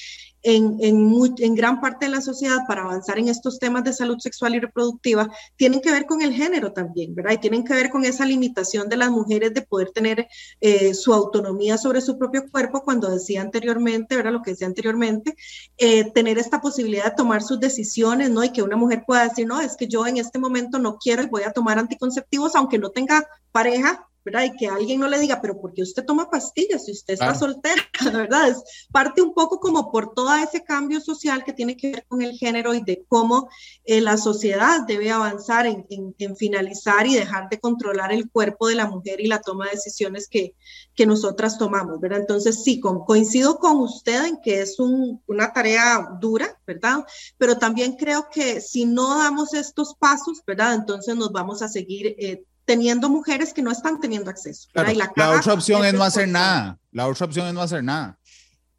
[0.43, 4.55] en, en, gran parte de la sociedad para avanzar en estos temas de salud sexual
[4.55, 7.33] y reproductiva tienen que ver con el género también, ¿verdad?
[7.33, 10.27] Y tienen que ver con esa limitación de las mujeres de poder tener
[10.61, 14.31] eh, su autonomía sobre su propio cuerpo, cuando decía anteriormente, ¿verdad?
[14.31, 15.35] Lo que decía anteriormente,
[15.77, 18.43] eh, tener esta posibilidad de tomar sus decisiones, ¿no?
[18.43, 21.23] Y que una mujer pueda decir, no, es que yo en este momento no quiero
[21.23, 24.45] y voy a tomar anticonceptivos, aunque no tenga pareja, ¿verdad?
[24.45, 27.33] Y que alguien no le diga, pero ¿por qué usted toma pastillas si usted está
[27.33, 27.81] soltera?
[28.13, 28.49] ¿Verdad?
[28.49, 32.21] Es parte un poco como por todo ese cambio social que tiene que ver con
[32.21, 33.49] el género y de cómo
[33.85, 38.75] eh, la sociedad debe avanzar en, en, finalizar y dejar de controlar el cuerpo de
[38.75, 40.53] la mujer y la toma de decisiones que,
[40.93, 42.19] que nosotras tomamos, ¿verdad?
[42.19, 47.03] Entonces, sí, coincido con usted en que es un, una tarea dura, ¿verdad?
[47.39, 50.75] Pero también creo que si no damos estos pasos, ¿verdad?
[50.75, 54.69] Entonces nos vamos a seguir eh, teniendo mujeres que no están teniendo acceso.
[54.75, 56.77] la, otra opción es no hacer nada.
[56.91, 58.19] La otra opción es no hacer nada.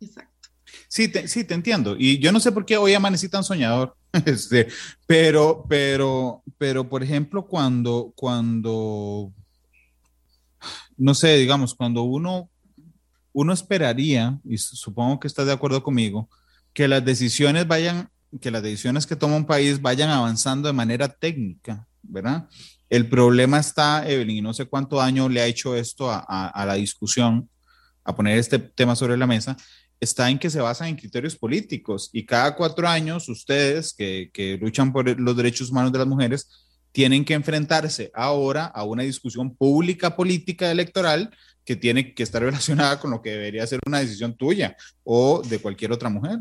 [0.00, 0.48] Exacto.
[0.87, 1.96] Sí, te, sí, te entiendo.
[1.98, 3.96] Y yo no sé por qué hoy amanecí tan soñador.
[4.26, 4.68] Este,
[5.07, 9.33] pero, pero, pero, por ejemplo, cuando, cuando,
[10.96, 12.48] no sé, digamos, cuando uno,
[13.33, 16.29] uno esperaría, y supongo que estás de acuerdo conmigo,
[16.72, 18.09] que las decisiones vayan,
[18.40, 22.48] que las decisiones que toma un país vayan avanzando de manera técnica, ¿verdad?
[22.90, 26.74] El problema está, Evelyn, y no sé cuánto daño le ha hecho esto a, la
[26.74, 27.48] discusión,
[28.03, 29.57] a poner este tema sobre la mesa,
[30.00, 34.59] está en que se basan en criterios políticos y cada cuatro años ustedes que, que,
[34.61, 36.48] luchan por los derechos humanos de las mujeres
[36.90, 41.31] tienen que enfrentarse ahora a una discusión pública política electoral
[41.64, 45.61] que tiene que estar relacionada con lo que debería ser una decisión tuya o de
[45.61, 46.40] cualquier otra mujer.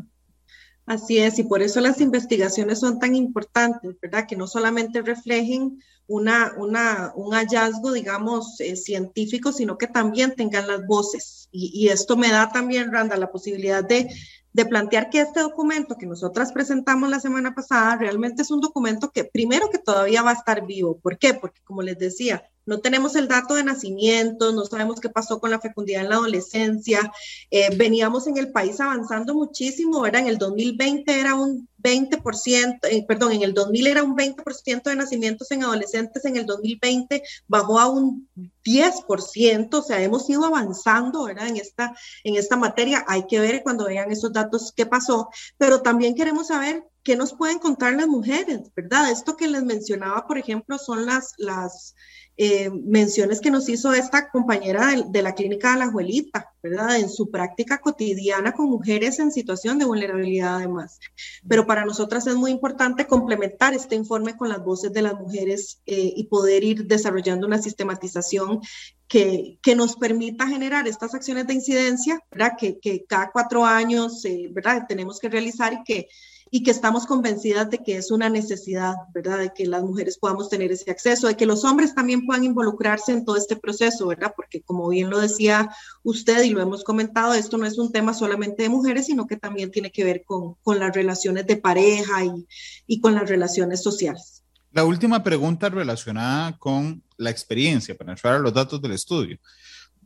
[0.89, 4.25] Así es, y por eso las investigaciones son tan importantes, ¿verdad?
[4.28, 10.88] Que no solamente reflejen una, un hallazgo, digamos, eh, científico, sino que también tengan las
[10.88, 11.47] voces.
[11.52, 14.10] Y, esto me da también, Randa, la posibilidad de,
[14.54, 19.12] de plantear que este documento que nosotras presentamos la semana pasada realmente es un documento
[19.12, 20.98] que primero que todavía va a estar vivo.
[20.98, 21.34] ¿Por qué?
[21.34, 25.52] Porque como les decía, no tenemos el dato de nacimiento, no sabemos qué pasó con
[25.52, 27.12] la fecundidad en la adolescencia.
[27.52, 30.22] Eh, veníamos en el país avanzando muchísimo, ¿verdad?
[30.22, 34.96] En el 2020 era un 20%, eh, perdón, en el 2000 era un 20% de
[34.96, 38.28] nacimientos en adolescentes, en el 2020 bajó a un
[38.63, 41.48] 10%, o sea, hemos ido avanzando, ¿verdad?
[41.48, 45.82] En esta, en esta materia, hay que ver cuando vean esos datos qué pasó, pero
[45.82, 49.10] también queremos saber qué nos pueden contar las mujeres, ¿verdad?
[49.10, 51.96] Esto que les mencionaba, por ejemplo, son las, las
[52.41, 56.97] eh, menciones que nos hizo esta compañera de, la clínica de la Juelita, ¿verdad?
[56.97, 61.02] En su práctica cotidiana con mujeres en situación de vulnerabilidad además.
[61.49, 65.82] Pero para nosotras es muy importante complementar este informe con las voces de las mujeres
[65.86, 68.62] eh, y poder ir desarrollando una sistematización
[69.10, 72.54] que, que, nos permita generar estas acciones de incidencia, ¿verdad?
[72.58, 74.86] Que, que cada cuatro años, eh, ¿verdad?
[74.88, 76.08] Tenemos que realizar y que
[76.52, 79.40] y que estamos convencidas de que es una necesidad, ¿verdad?
[79.40, 83.12] De que las mujeres podamos tener ese acceso, de que los hombres también puedan involucrarse
[83.12, 84.34] en todo este proceso, ¿verdad?
[84.36, 85.70] Porque como bien lo decía
[86.04, 89.38] usted y lo hemos comentado, esto no es un tema solamente de mujeres, sino que
[89.38, 92.48] también tiene que ver con, con las relaciones de pareja y,
[92.88, 94.44] y con las relaciones sociales.
[94.72, 99.38] La última pregunta relacionada con la experiencia, para entrar a los datos del estudio.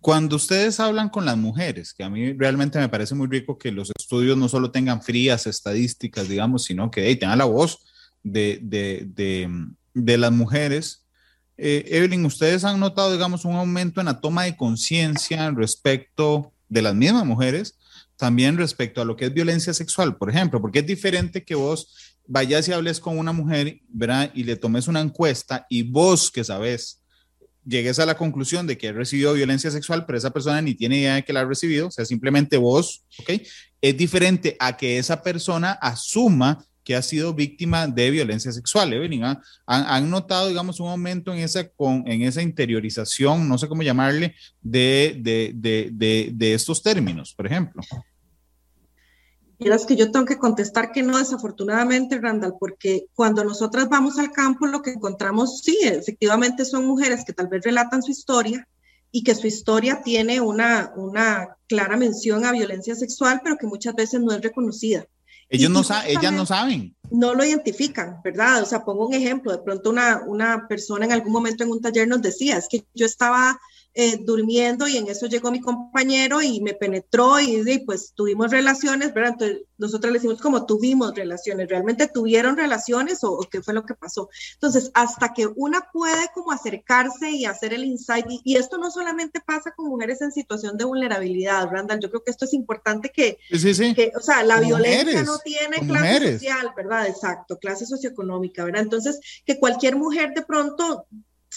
[0.04, 3.72] Cuando ustedes hablan con las mujeres, que a mí realmente me parece muy rico que
[3.72, 7.80] los estudios no solo tengan frías estadísticas, digamos, sino que tengan la voz
[8.22, 9.50] de, de, de,
[9.94, 11.06] de las mujeres.
[11.56, 16.82] Eh, Evelyn, ¿ustedes han notado, digamos, un aumento en la toma de conciencia respecto de
[16.82, 17.78] las mismas mujeres,
[18.18, 20.60] también respecto a lo que es violencia sexual, por ejemplo?
[20.60, 24.32] Porque es diferente que vos vayas y hables con una mujer, ¿verdad?
[24.34, 27.03] Y le tomes una encuesta y vos que sabes
[27.65, 30.97] llegues a la conclusión de que he recibido violencia sexual, pero esa persona ni tiene
[30.97, 33.41] idea de que la ha recibido, o sea, simplemente vos, ¿ok?
[33.82, 38.91] Es diferente a que esa persona asuma que ha sido víctima de violencia sexual.
[38.91, 43.67] Evelyn, ¿han, han notado, digamos, un aumento en esa, con, en esa interiorización, no sé
[43.67, 47.82] cómo llamarle, de, de, de, de estos términos, por ejemplo?
[49.60, 54.32] Es que yo tengo que contestar que no, desafortunadamente, Randall, porque cuando nosotras vamos al
[54.32, 58.68] campo, lo que encontramos, sí, efectivamente son mujeres que tal vez relatan su historia
[59.12, 63.96] y que su historia tiene una, una clara mención a violencia sexual, pero que muchas
[63.96, 65.06] veces no es reconocida.
[65.50, 66.96] Ellos no ellas no saben.
[67.12, 68.63] No lo identifican, ¿verdad?
[68.63, 71.80] O sea, pongo un ejemplo, de pronto una, una persona en algún momento en un
[71.80, 73.60] taller nos decía, es que yo estaba
[73.96, 79.14] eh, durmiendo y en eso llegó mi compañero y me penetró y, pues tuvimos relaciones,
[79.14, 79.34] ¿verdad?
[79.34, 83.94] Entonces nosotros le decimos como tuvimos relaciones, ¿realmente tuvieron relaciones o, qué fue lo que
[83.94, 84.30] pasó?
[84.54, 89.42] Entonces, hasta que una puede como acercarse y hacer el insight, y, esto no solamente
[89.42, 93.38] pasa con mujeres en situación de vulnerabilidad, Randall, yo creo que esto es importante que,
[93.52, 93.94] sí, sí.
[93.94, 97.08] que o sea, la violencia no tiene clase social, ¿verdad?
[97.08, 98.82] Exacto, clase socioeconómica, ¿verdad?
[98.82, 101.06] Entonces, que cualquier mujer de pronto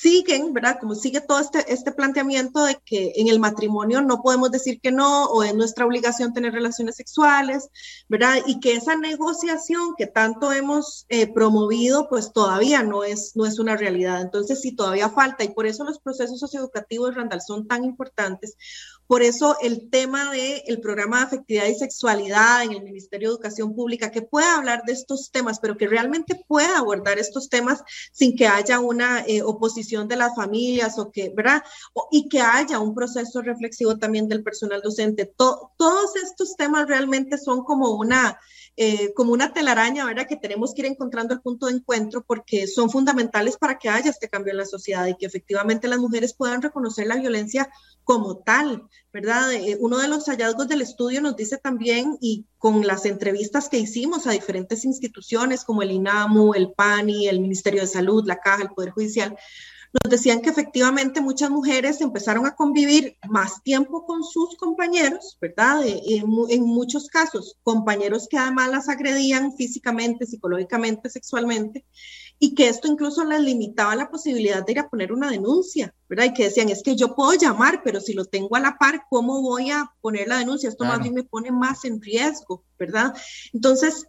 [0.01, 0.79] siguen, ¿verdad?
[0.79, 4.93] Como sigue todo este, este planteamiento de que en el matrimonio no podemos decir que
[4.93, 7.71] no o es nuestra obligación tener relaciones sexuales,
[8.09, 8.37] ¿verdad?
[8.47, 13.59] Y que esa negociación que tanto hemos eh, promovido, pues todavía no es, no es
[13.59, 14.21] una realidad.
[14.21, 18.57] Entonces, sí, todavía falta y por eso los procesos socioeducativos, Randall, son tan importantes,
[19.07, 23.35] por eso el tema del el programa de afectividad y sexualidad en el Ministerio de
[23.35, 27.83] Educación Pública, que pueda hablar de estos temas, pero que realmente pueda abordar estos temas
[28.13, 31.63] sin que haya una eh, oposición de las familias o que, ¿verdad?
[32.11, 35.27] y que haya un proceso reflexivo también del personal docente.
[35.37, 38.39] todos estos temas realmente son como una
[38.79, 40.27] eh, como una telaraña, ¿verdad?
[40.29, 44.11] Que tenemos que ir encontrando el punto de encuentro porque son fundamentales para que haya
[44.11, 47.71] este cambio en la sociedad y que efectivamente las mujeres puedan reconocer la violencia
[48.05, 49.53] como tal, ¿verdad?
[49.53, 53.79] Eh, uno de los hallazgos del estudio nos dice también, y con las entrevistas que
[53.79, 58.63] hicimos a diferentes instituciones como el INAMU, el PANI, el Ministerio de Salud, la Caja,
[58.63, 59.37] el Poder Judicial,
[60.03, 65.87] nos decían que efectivamente muchas mujeres empezaron a convivir más tiempo con sus compañeros, ¿verdad?
[65.87, 71.85] Eh, en, muchos casos, compañeros que además las agredían físicamente, psicológicamente, sexualmente,
[72.39, 76.27] y que esto incluso les limitaba la posibilidad de ir a poner una denuncia, ¿verdad?
[76.27, 79.03] Y que decían, es que yo puedo llamar, pero si lo tengo a la par,
[79.09, 80.69] ¿cómo voy a poner la denuncia?
[80.69, 83.15] Esto más bien me pone más en riesgo, ¿verdad?
[83.53, 84.07] Entonces,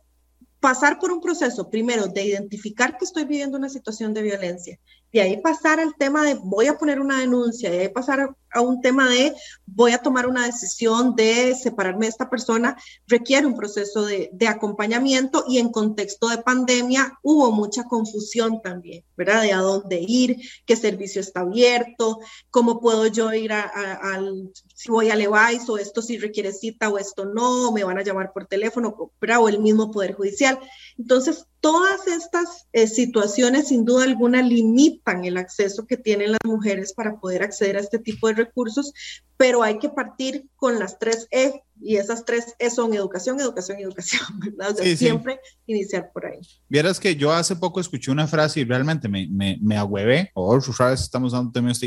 [0.59, 4.79] pasar por un proceso, primero, de identificar que estoy viviendo una situación de violencia,
[5.11, 8.61] y ahí pasar al tema de voy a poner una denuncia, y ahí pasar a
[8.61, 9.33] un tema de
[9.65, 14.47] voy a tomar una decisión de separarme de esta persona, requiere un proceso de, de
[14.47, 19.41] acompañamiento y en contexto de pandemia hubo mucha confusión también, ¿verdad?
[19.43, 25.09] De a dónde ir, qué servicio está abierto, cómo puedo yo ir al, si voy
[25.09, 28.45] a Levice o esto si requiere cita o esto no, me van a llamar por
[28.45, 29.41] teléfono, ¿verdad?
[29.41, 30.59] O el mismo Poder Judicial.
[30.97, 36.93] Entonces, todas estas eh, situaciones sin duda alguna limitan el acceso que tienen las mujeres
[36.93, 38.93] para poder acceder a este tipo de recursos,
[39.35, 43.79] pero hay que partir con las tres E y esas tres E son educación, educación,
[43.79, 44.77] educación, ¿verdad?
[44.95, 46.39] siempre iniciar por ahí.
[46.69, 50.57] Vieras que yo hace poco escuché una frase y realmente me, me, me agüevé, o
[50.57, 51.81] vez estamos dando términos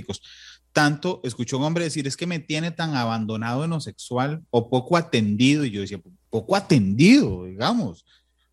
[0.75, 4.69] tanto escuché un hombre decir, es que me tiene tan abandonado en lo sexual o
[4.69, 8.05] poco atendido, y yo decía, poco atendido, digamos.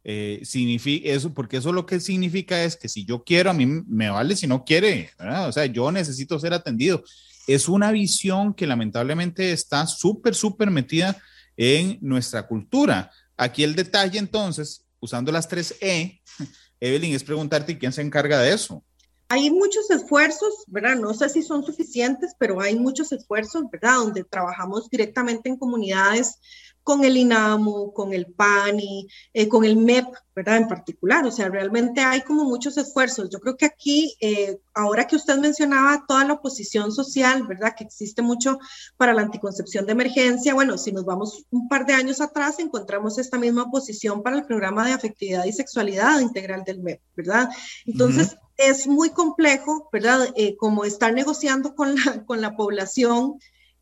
[0.10, 3.66] Eh, significa eso, porque eso lo que significa es que si yo quiero, a mí
[3.66, 7.04] me vale si no quiere, o sea, yo necesito ser atendido.
[7.46, 11.22] Es una visión que lamentablemente está súper, súper metida
[11.58, 13.12] en nuestra cultura.
[13.36, 16.22] Aquí el detalle entonces, usando las tres E,
[16.80, 18.86] Evelyn, es preguntarte quién se encarga de eso.
[19.30, 20.96] Hay muchos esfuerzos, ¿verdad?
[20.96, 23.98] No sé si son suficientes, pero hay muchos esfuerzos, ¿verdad?
[23.98, 26.40] Donde trabajamos directamente en comunidades
[26.88, 30.56] con el INAMU, con el PANI, eh, con el MEP, ¿verdad?
[30.56, 33.30] En particular, o sea, realmente hay como muchos esfuerzos.
[33.30, 37.76] Yo creo que aquí, eh, ahora que usted mencionaba toda la oposición social, ¿verdad?
[37.78, 38.58] Que existe mucho
[38.96, 43.18] para la anticoncepción de emergencia, bueno, si nos vamos un par de años atrás, encontramos
[43.18, 47.50] esta misma oposición para el programa de afectividad y sexualidad integral del MEP, ¿verdad?
[47.86, 50.30] Entonces, es muy complejo, ¿verdad?
[50.36, 53.40] Eh, como estar negociando con la, con la población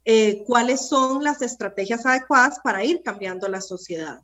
[0.08, 4.20] eh, cuáles son las estrategias adecuadas para ir cambiando la sociedad.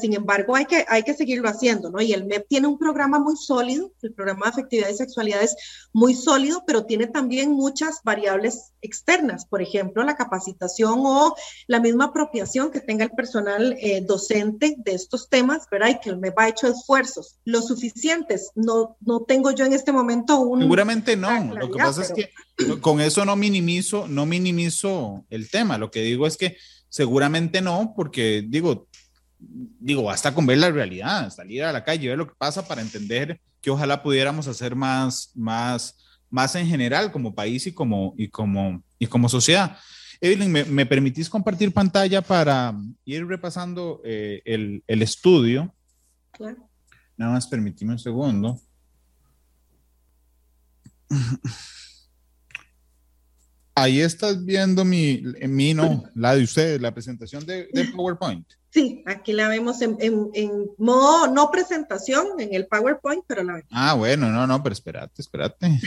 [0.00, 2.00] Sin embargo, hay que, hay que seguirlo haciendo, ¿no?
[2.00, 5.56] Y el MEP tiene un programa muy sólido, el programa de afectividad y sexualidad es
[5.92, 11.34] muy sólido, pero tiene también muchas variables externas, por ejemplo, la capacitación o
[11.66, 15.88] la misma apropiación que tenga el personal eh, docente de estos temas, ¿verdad?
[15.88, 18.50] Y que el MEP ha hecho esfuerzos, lo suficientes.
[18.54, 20.60] No, no tengo yo en este momento un...
[20.60, 22.30] Seguramente no, lo que pasa es que
[22.80, 26.56] con eso no minimizo, no minimizo el tema, lo que digo es que
[26.90, 28.88] seguramente no, porque digo,
[29.40, 32.82] digo, basta con ver la realidad, salir a la calle, ver lo que pasa para
[32.82, 35.96] entender que ojalá pudiéramos hacer más, más,
[36.28, 39.76] más en general como país y como, y como, y como sociedad.
[40.20, 42.74] Evelyn, ¿me, permitís compartir pantalla para
[43.06, 45.74] ir repasando eh, el, el, estudio?
[46.32, 46.68] Claro.
[47.16, 48.60] Nada más permitime un segundo.
[53.74, 58.46] Ahí estás viendo mi, mi no, la de ustedes, la presentación de, PowerPoint.
[58.70, 63.68] Sí, aquí la vemos en, en, modo no presentación en el PowerPoint, pero la vemos.
[63.72, 65.80] Ah, bueno, no, no, pero espérate, espérate.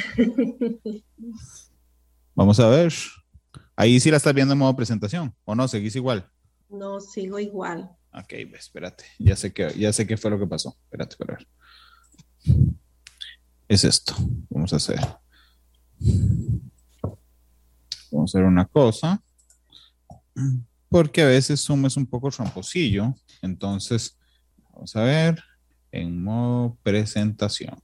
[2.36, 2.94] Vamos a ver.
[3.76, 5.68] Ahí sí la estás viendo en modo presentación, ¿o no?
[5.68, 6.30] ¿Seguís igual?
[6.70, 7.90] No, sigo igual.
[8.14, 9.06] Ok, espérate.
[9.20, 10.78] Ya sé que, ya sé qué fue lo que pasó.
[10.86, 11.48] Espérate, espérate.
[13.68, 14.16] Es esto.
[14.50, 15.00] Vamos a hacer.
[18.14, 19.22] Vamos a hacer una cosa.
[20.88, 23.16] Porque a veces Zoom es un poco tramposillo.
[23.42, 24.18] Entonces,
[24.72, 25.44] vamos a ver
[25.92, 27.76] en modo presentación.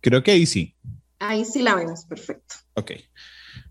[0.00, 0.74] Creo que ahí sí.
[1.18, 2.56] Ahí sí la vemos, perfecto.
[2.74, 2.92] Ok.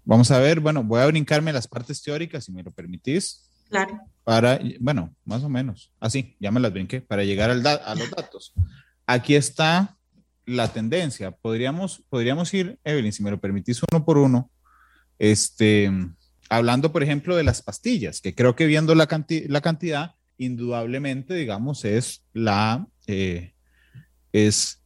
[0.04, 3.50] Vamos a ver, bueno, voy a brincarme las partes teóricas, si me lo permitís.
[3.70, 4.00] Claro.
[4.24, 5.92] Para, bueno, más o menos.
[6.00, 8.54] Así, ya me las brinqué, para llegar al a los datos.
[9.06, 9.98] Aquí está
[10.46, 11.32] la tendencia.
[11.32, 14.50] Podríamos, podríamos ir, Evelyn, si me lo permitís, uno por uno,
[15.20, 15.92] este,
[16.50, 19.08] hablando, por ejemplo, de las pastillas, que creo que viendo la,
[19.48, 23.54] la cantidad, indudablemente, digamos, es la, eh,
[24.32, 24.82] es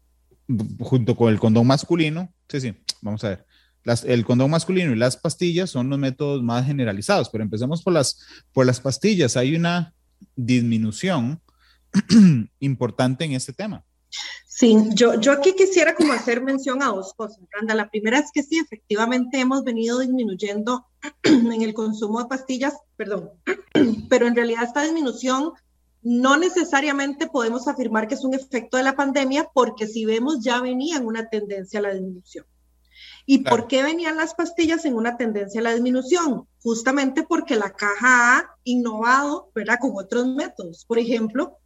[0.79, 3.45] junto con el condón masculino, sí, sí, vamos a ver,
[3.83, 7.93] las, el condón masculino y las pastillas son los métodos más generalizados, pero empecemos por
[7.93, 8.19] las,
[8.51, 9.37] por las pastillas.
[9.37, 9.93] Hay una
[10.35, 11.41] disminución
[12.59, 13.85] importante en este tema.
[14.47, 17.75] Sí, yo, yo aquí quisiera como hacer mención a dos cosas, Randa.
[17.75, 20.85] La primera es que sí, efectivamente hemos venido disminuyendo
[21.23, 23.29] en el consumo de pastillas, perdón,
[24.09, 25.53] pero en realidad esta disminución
[26.01, 30.61] no necesariamente podemos afirmar que es un efecto de la pandemia porque si vemos ya
[30.61, 32.45] venía en una tendencia a la disminución.
[33.25, 36.47] ¿Y por qué venían las pastillas en una tendencia a la disminución?
[36.63, 39.77] Justamente porque la caja ha innovado, ¿verdad?
[39.79, 40.83] Con otros métodos.
[40.85, 41.59] Por ejemplo,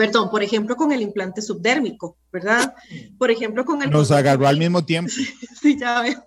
[0.00, 2.74] perdón, por ejemplo, con el implante subdérmico, ¿verdad?
[3.18, 3.90] Por ejemplo, con el...
[3.90, 5.12] Nos agarró al mismo tiempo.
[5.60, 6.24] sí, ya veo.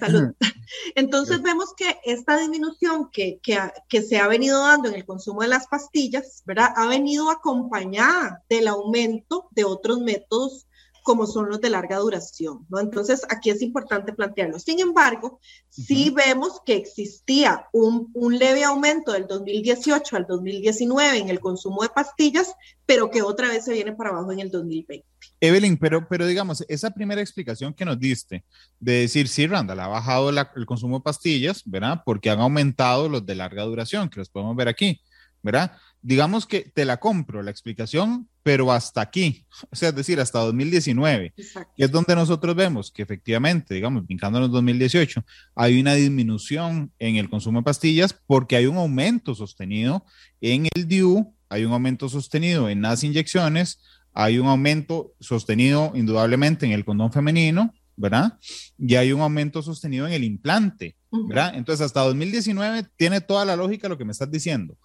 [0.00, 0.32] Salud.
[0.96, 3.56] Entonces vemos que esta disminución que, que,
[3.88, 6.70] que, se ha venido dando en el consumo de las pastillas, ¿verdad?
[6.74, 10.66] Ha venido acompañada del aumento de otros métodos
[11.02, 12.80] como son los de larga duración, ¿no?
[12.80, 14.58] Entonces, aquí es importante plantearlo.
[14.58, 21.28] Sin embargo, sí vemos que existía un, un, leve aumento del 2018 al 2019 en
[21.28, 22.54] el consumo de pastillas,
[22.86, 25.06] pero que otra vez se viene para abajo en el 2020.
[25.40, 28.44] Evelyn, pero, pero digamos, esa primera explicación que nos diste
[28.78, 32.02] de decir, sí, Randall, ha bajado el consumo de pastillas, ¿verdad?
[32.04, 35.00] Porque han aumentado los de larga duración, que los podemos ver aquí,
[35.42, 35.72] ¿verdad?
[36.02, 40.40] Digamos que te la compro la explicación, pero hasta aquí, o sea, es decir, hasta
[40.40, 45.24] 2019, que es donde nosotros vemos que efectivamente, digamos, brincando en 2018,
[45.54, 50.04] hay una disminución en el consumo de pastillas porque hay un aumento sostenido
[50.40, 53.80] en el DIU, hay un aumento sostenido en las inyecciones,
[54.12, 58.38] hay un aumento sostenido indudablemente en el condón femenino, ¿verdad?
[58.78, 60.96] Y hay un aumento sostenido en el implante,
[61.28, 61.52] ¿verdad?
[61.54, 64.76] Entonces, hasta 2019 tiene toda la lógica lo que me estás diciendo.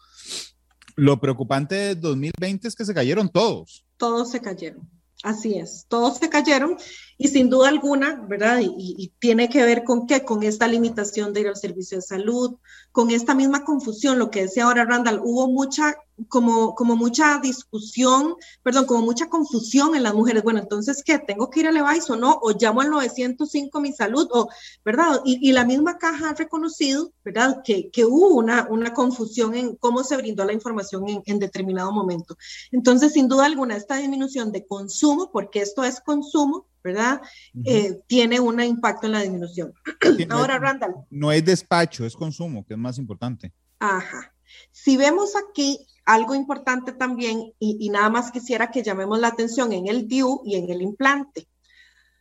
[0.98, 3.86] Lo preocupante de 2020 es que se cayeron todos.
[3.98, 4.90] Todos se cayeron.
[5.22, 6.76] Así es, todos se cayeron
[7.18, 8.60] y sin duda alguna, ¿verdad?
[8.62, 12.58] Y, tiene que ver con qué, con esta limitación de ir al servicio de salud,
[12.92, 15.96] con esta misma confusión, lo que decía ahora Randall, hubo mucha,
[16.30, 20.44] como, como mucha discusión, perdón, como mucha confusión en las mujeres.
[20.44, 21.20] Bueno, entonces, ¿qué?
[21.20, 22.40] ¿Tengo que ir al EVAIS o no?
[22.42, 24.28] ¿O llamo al 905 mi salud?
[24.32, 24.50] ¿O,
[24.86, 25.22] verdad?
[25.26, 27.62] Y, la misma caja ha reconocido, ¿verdad?
[27.64, 32.38] Que, que hubo una, una confusión en cómo se brindó la información en, determinado momento.
[32.72, 37.22] Entonces, sin duda alguna, esta disminución de consumo, porque esto es consumo, ¿verdad?
[37.64, 39.74] Eh, tiene un impacto en la disminución.
[40.30, 40.96] Ahora, Randall.
[41.10, 43.54] No es despacho, es consumo, que es más importante.
[43.80, 44.34] Ajá.
[44.72, 49.74] Si vemos aquí algo importante también, y, y nada más quisiera que llamemos la atención
[49.74, 51.48] en el DIU y en el implante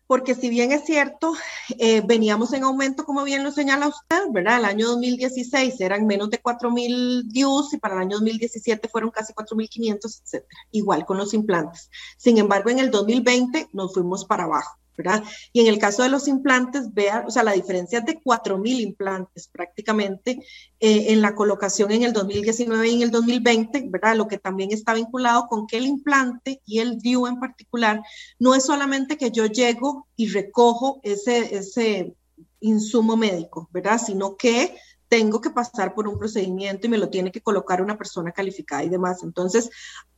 [0.06, 1.34] porque si bien es cierto,
[1.78, 4.58] eh, veníamos en aumento, como bien lo señala usted, ¿verdad?
[4.58, 9.32] El año 2016 eran menos de 4.000 DIUs y para el año 2017 fueron casi
[9.32, 10.60] 4.500, etcétera.
[10.70, 11.90] Igual con los implantes.
[12.16, 14.78] Sin embargo, en el 2020 nos fuimos para abajo.
[14.96, 15.22] ¿Verdad?
[15.52, 18.80] Y en el caso de los implantes, vean, o sea, la diferencia es de 4.000
[18.80, 20.38] implantes prácticamente
[20.80, 24.16] eh, en la colocación en el 2019 y en el 2020, ¿verdad?
[24.16, 28.02] Lo que también está vinculado con que el implante y el DIU en particular,
[28.38, 32.14] no es solamente que yo llego y recojo ese, ese
[32.60, 34.00] insumo médico, ¿verdad?
[34.04, 34.76] Sino que
[35.08, 38.82] tengo que pasar por un procedimiento y me lo tiene que colocar una persona calificada
[38.84, 39.22] y demás.
[39.22, 39.70] Entonces,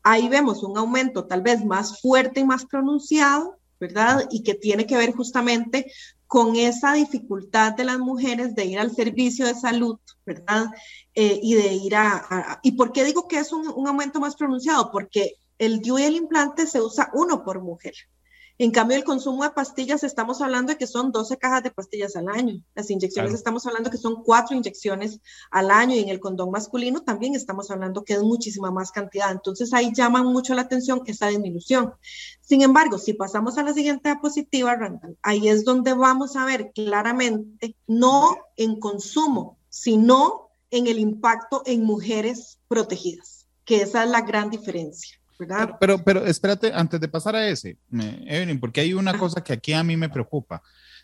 [0.03, 4.27] ahí vemos un aumento tal vez más fuerte y más pronunciado, ¿verdad?
[4.31, 5.91] Y que tiene que ver justamente
[6.27, 10.67] con esa dificultad de las mujeres de ir al servicio de salud, ¿verdad?
[11.15, 14.37] Eh, y de ir a, ¿Y por qué digo que es un, un aumento más
[14.37, 14.91] pronunciado?
[14.91, 17.95] Porque el DIU y el implante se usa uno por mujer.
[18.61, 22.17] En cambio, el consumo de pastillas, estamos hablando de que son 12 cajas de pastillas
[22.17, 22.63] al año.
[22.75, 27.03] Las inyecciones, estamos hablando que son cuatro inyecciones al año y en el condón masculino
[27.03, 29.31] también estamos hablando que es muchísima más cantidad.
[29.31, 31.95] Entonces, ahí llama mucho la atención esa disminución.
[32.41, 36.73] Sin embargo, si pasamos a la siguiente diapositiva, Randall, ahí es donde vamos a ver
[36.75, 44.23] claramente, no en consumo, sino en el impacto en mujeres protegidas, que esa es la
[44.23, 45.18] gran diferencia.
[45.81, 49.73] Pero, pero, espérate, antes de pasar a ese, Evelyn, porque hay una cosa que aquí
[49.73, 50.63] a mí me preocupa.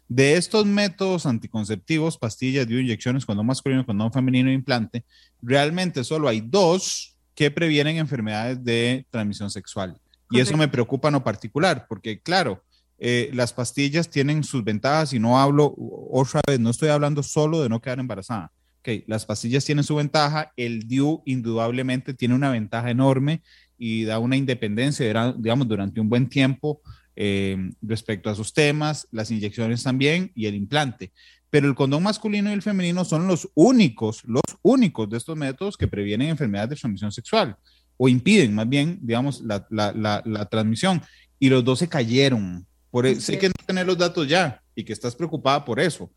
[0.09, 5.05] De estos métodos anticonceptivos, pastillas, dio inyecciones, condón masculino, condón femenino, implante,
[5.41, 9.99] realmente solo hay dos que previenen enfermedades de transmisión sexual.
[10.30, 12.62] Y eso me preocupa en lo particular, porque claro,
[12.99, 17.62] eh, las pastillas tienen sus ventajas y no hablo otra vez, no estoy hablando solo
[17.62, 18.53] de no quedar embarazada.
[18.80, 23.43] Okay, las pastillas tienen su ventaja, el DIU indudablemente tiene una ventaja enorme
[23.87, 26.80] y da una independencia, digamos, durante un buen tiempo
[27.16, 31.12] eh, respecto a sus temas, las inyecciones también y el implante.
[31.51, 35.76] Pero el condón masculino y el femenino son los únicos, los únicos de estos métodos
[35.76, 37.59] que previenen enfermedades de transmisión sexual
[37.99, 41.03] o impiden más bien, digamos, la, la, la, transmisión.
[41.39, 42.66] Y los dos se cayeron.
[42.91, 46.11] Por, e, sé que no tener los datos ya y que estás preocupada por eso.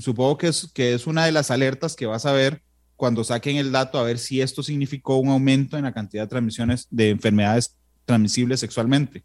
[0.00, 2.62] Supongo que es, que es una de las alertas que vas a ver
[2.96, 6.28] cuando saquen el dato a ver si esto significó un aumento en la cantidad de
[6.28, 9.24] transmisiones de enfermedades transmisibles sexualmente.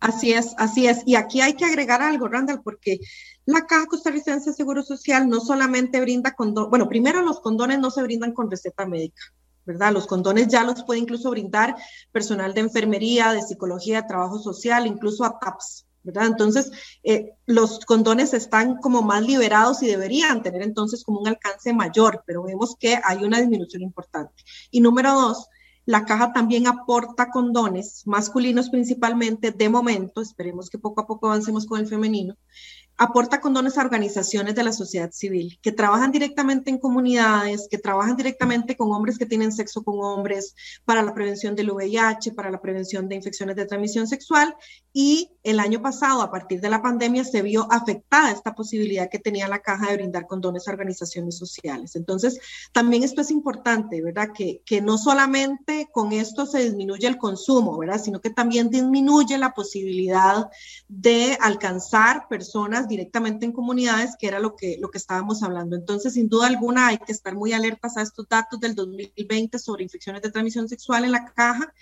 [0.00, 1.02] Así es, así es.
[1.06, 2.98] Y aquí hay que agregar algo, Randall, porque
[3.44, 7.90] la Caja Costarricense de Seguro Social no solamente brinda condones, bueno, primero los condones no
[7.90, 9.22] se brindan con receta médica,
[9.64, 9.92] ¿verdad?
[9.92, 11.76] Los condones ya los puede incluso brindar
[12.10, 16.70] personal de enfermería, de psicología, de trabajo social, incluso a TAPS, Entonces,
[17.02, 22.22] eh, los condones están como más liberados y deberían tener entonces como un alcance mayor,
[22.26, 24.42] pero vemos que hay una disminución importante.
[24.70, 25.48] Y número dos,
[25.84, 31.66] la caja también aporta condones masculinos principalmente de momento, esperemos que poco a poco avancemos
[31.66, 32.36] con el femenino,
[32.96, 38.16] aporta condones a organizaciones de la sociedad civil que trabajan directamente en comunidades, que trabajan
[38.16, 42.60] directamente con hombres que tienen sexo con hombres para la prevención del VIH, para la
[42.60, 44.54] prevención de infecciones de transmisión sexual.
[44.92, 49.18] Y el año pasado, a partir de la pandemia, se vio afectada esta posibilidad que
[49.18, 51.96] tenía la caja de brindar condones a organizaciones sociales.
[51.96, 52.38] Entonces,
[52.72, 54.28] también esto es importante, ¿verdad?
[54.34, 58.00] Que, que no solamente con esto se disminuye el consumo, ¿verdad?
[58.02, 60.48] Sino que también disminuye la posibilidad
[60.88, 65.76] de alcanzar personas directamente en comunidades, que era lo que, lo que estábamos hablando.
[65.76, 69.84] Entonces, sin duda alguna, hay que estar muy alertas a estos datos del 2020 sobre
[69.84, 71.72] infecciones de transmisión sexual en la caja.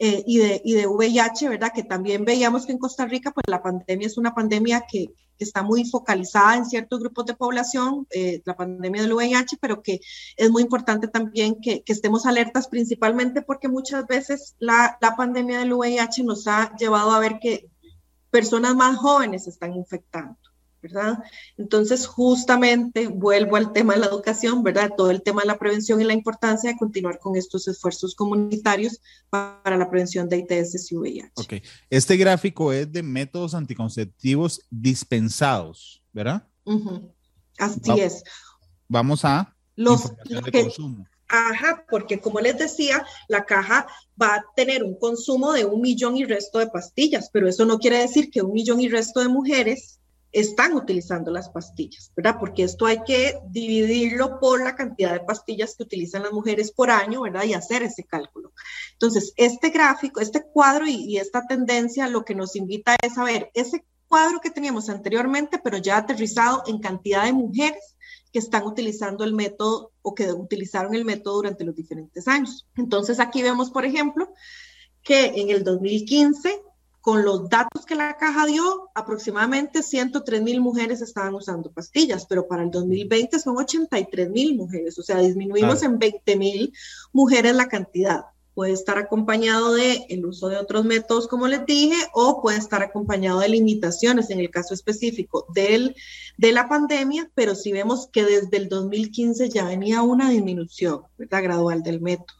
[0.00, 1.70] Eh, y, de, y de VIH, ¿verdad?
[1.72, 5.44] Que también veíamos que en Costa Rica, pues la pandemia es una pandemia que, que
[5.44, 10.00] está muy focalizada en ciertos grupos de población, eh, la pandemia del VIH, pero que
[10.36, 15.60] es muy importante también que, que, estemos alertas, principalmente porque muchas veces la, la pandemia
[15.60, 17.68] del VIH nos ha llevado a ver que
[18.30, 20.36] personas más jóvenes están infectando.
[20.84, 21.18] ¿Verdad?
[21.56, 24.90] Entonces, justamente vuelvo al tema de la educación, ¿verdad?
[24.94, 29.00] Todo el tema de la prevención y la importancia de continuar con estos esfuerzos comunitarios
[29.30, 31.32] para la prevención de ITS y VIH.
[31.36, 31.54] Ok,
[31.88, 36.46] este gráfico es de métodos anticonceptivos dispensados, ¿verdad?
[37.58, 38.22] Así es.
[38.86, 41.06] Vamos a los de consumo.
[41.28, 43.86] Ajá, porque como les decía, la caja
[44.20, 47.78] va a tener un consumo de un millón y resto de pastillas, pero eso no
[47.78, 50.00] quiere decir que un millón y resto de mujeres
[50.34, 52.36] están utilizando las pastillas, ¿verdad?
[52.40, 56.90] Porque esto hay que dividirlo por la cantidad de pastillas que utilizan las mujeres por
[56.90, 57.44] año, ¿verdad?
[57.44, 58.52] Y hacer ese cálculo.
[58.92, 63.50] Entonces, este gráfico, este cuadro y, esta tendencia lo que nos invita es a ver
[63.54, 67.94] ese cuadro que teníamos anteriormente, pero ya aterrizado en cantidad de mujeres
[68.32, 72.66] que están utilizando el método o que utilizaron el método durante los diferentes años.
[72.76, 74.34] Entonces, aquí vemos, por ejemplo,
[75.04, 76.60] que en el 2015
[77.04, 82.48] con los datos que la caja dio, aproximadamente 103 mil mujeres estaban usando pastillas, pero
[82.48, 86.72] para el 2020 son 83 mil mujeres, o sea, disminuimos en 20 mil
[87.12, 88.24] mujeres la cantidad.
[88.54, 92.82] Puede estar acompañado de el uso de otros métodos, como les dije, o puede estar
[92.82, 95.94] acompañado de limitaciones en el caso específico del,
[96.38, 101.42] de la pandemia, pero si vemos que desde el 2015 ya venía una disminución ¿verdad?
[101.42, 102.38] gradual del método.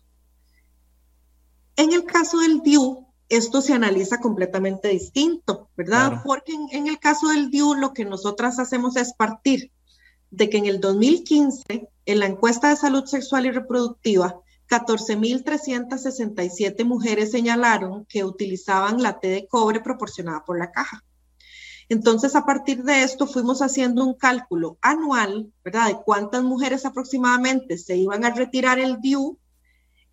[1.77, 3.05] En el caso del DIU,
[3.37, 6.23] esto se analiza completamente distinto, ¿verdad?
[6.25, 9.71] Porque en, el caso del DIU lo que nosotras hacemos es partir
[10.31, 17.31] de que en el 2015, en la encuesta de salud sexual y reproductiva, 14.367 mujeres
[17.31, 21.05] señalaron que utilizaban la T de cobre proporcionada por la caja.
[21.89, 27.77] Entonces, a partir de esto, fuimos haciendo un cálculo anual, ¿verdad?, de cuántas mujeres aproximadamente
[27.79, 29.39] se iban a retirar el DIU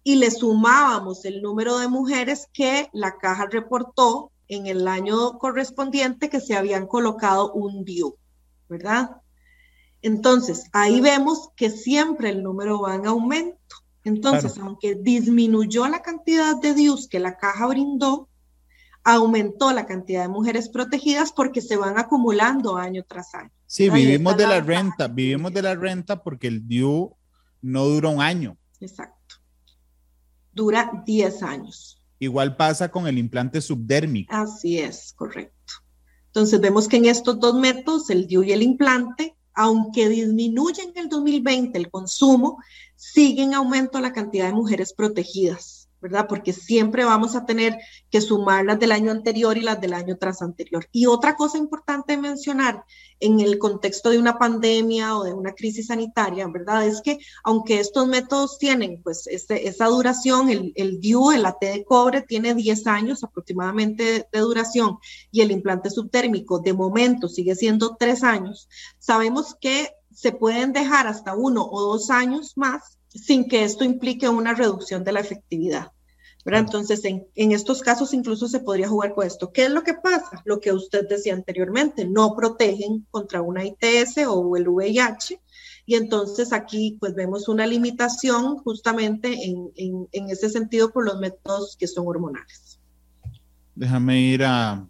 [0.03, 6.29] y le sumábamos el número de mujeres que la caja reportó en el año correspondiente
[6.29, 8.15] que se habían colocado un DIU,
[8.67, 9.21] ¿verdad?
[10.01, 13.75] Entonces, ahí vemos que siempre el número va en aumento.
[14.03, 18.27] Entonces, aunque disminuyó la cantidad de DIUs que la caja brindó,
[19.03, 23.51] aumentó la cantidad de mujeres protegidas porque se van acumulando año tras año.
[23.67, 27.15] Sí, vivimos de la, renta, vivimos de la renta porque el DIU
[27.61, 28.57] no dura un año.
[28.79, 29.20] Exacto.
[30.53, 32.01] Dura 10 años.
[32.19, 34.33] Igual pasa con el implante subdérmico.
[34.33, 35.73] Así es, correcto.
[36.27, 40.93] Entonces vemos que en estos dos métodos, el DIU y el implante, aunque disminuye en
[40.95, 42.57] el 2020 el consumo,
[42.95, 45.80] sigue en aumento la cantidad de mujeres protegidas.
[46.01, 46.25] ¿Verdad?
[46.27, 47.77] Porque siempre vamos a tener
[48.09, 50.87] que sumar las del año anterior y las del año tras anterior.
[50.91, 52.83] Y otra cosa importante mencionar
[53.19, 56.87] en el contexto de una pandemia o de una crisis sanitaria, ¿verdad?
[56.87, 61.61] Es que aunque estos métodos tienen pues este, esa duración, el, el DIU, el AT
[61.61, 64.97] de cobre, tiene 10 años aproximadamente de duración
[65.31, 71.07] y el implante subtérmico de momento sigue siendo 3 años, sabemos que se pueden dejar
[71.07, 75.91] hasta uno o dos años más sin que esto implique una reducción de la efectividad.
[76.43, 79.51] Entonces, en, estos casos incluso se podría jugar con esto.
[79.51, 80.41] ¿Qué es lo que pasa?
[80.45, 85.39] Lo que usted decía anteriormente, no protegen contra una ITS o el VIH.
[85.85, 89.71] Y entonces aquí pues vemos una limitación justamente en,
[90.11, 92.79] en ese sentido por los métodos que son hormonales.
[93.75, 94.87] Déjame ir a,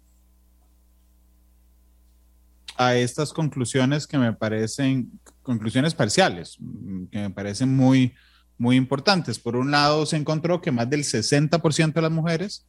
[2.76, 8.14] a estas conclusiones que me parecen conclusiones parciales, mm, que me parecen muy,
[8.58, 9.38] muy importantes.
[9.38, 12.66] Por un lado, se encontró que más del 60% de las mujeres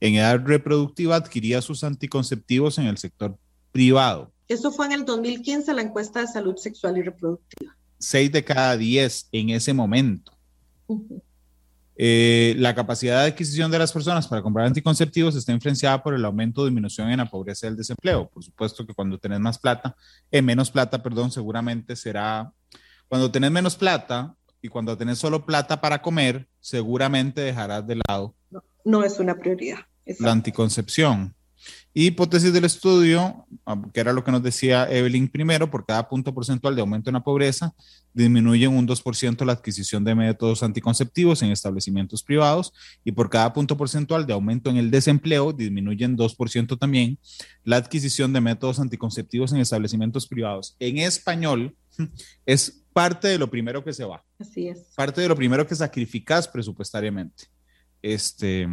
[0.00, 3.36] en edad reproductiva adquiría sus anticonceptivos en el sector
[3.72, 4.32] privado.
[4.48, 7.76] Eso fue en el 2015, la encuesta de salud sexual y reproductiva.
[7.98, 10.32] Seis de cada diez en ese momento.
[11.96, 16.24] Eh, la capacidad de adquisición de las personas para comprar anticonceptivos está influenciada por el
[16.24, 18.28] aumento o disminución en la pobreza y el desempleo.
[18.28, 19.94] Por supuesto que cuando tenés más plata,
[20.30, 22.52] eh, menos plata, perdón, seguramente será,
[23.08, 28.34] cuando tenés menos plata y cuando tenés solo plata para comer, seguramente dejarás de lado.
[28.84, 29.78] No, es una prioridad.
[30.18, 31.34] La anticoncepción.
[31.96, 36.34] Hipótesis del estudio, ah, que era lo que nos decía Evelyn primero, por cada punto
[36.34, 37.72] porcentual de aumento en la pobreza,
[38.12, 42.72] disminuye un 2% la adquisición de métodos anticonceptivos en establecimientos privados
[43.04, 47.16] y por cada punto porcentual de aumento en el desempleo, disminuyen 2% también
[47.62, 50.74] la adquisición de métodos anticonceptivos en establecimientos privados.
[50.80, 51.76] En español,
[52.44, 54.24] es parte de lo primero que se va.
[54.40, 54.80] Así es.
[54.96, 57.44] Parte de lo primero que sacrificas presupuestariamente.
[58.02, 58.68] Este,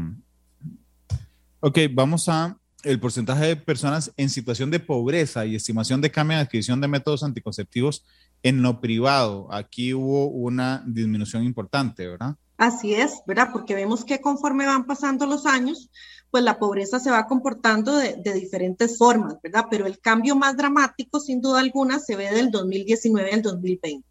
[1.60, 6.38] ok, vamos a el porcentaje de personas en situación de pobreza y estimación de cambio
[6.38, 8.04] en adquisición de métodos anticonceptivos
[8.44, 9.48] en lo privado.
[9.52, 12.36] Aquí hubo una disminución importante, ¿verdad?
[12.58, 13.50] Así es, ¿verdad?
[13.52, 15.90] Porque vemos que conforme van pasando los años,
[16.30, 19.66] pues la pobreza se va comportando de, de, diferentes formas, ¿verdad?
[19.70, 24.08] Pero el cambio más dramático, sin duda alguna, se ve del 2019 al 2020.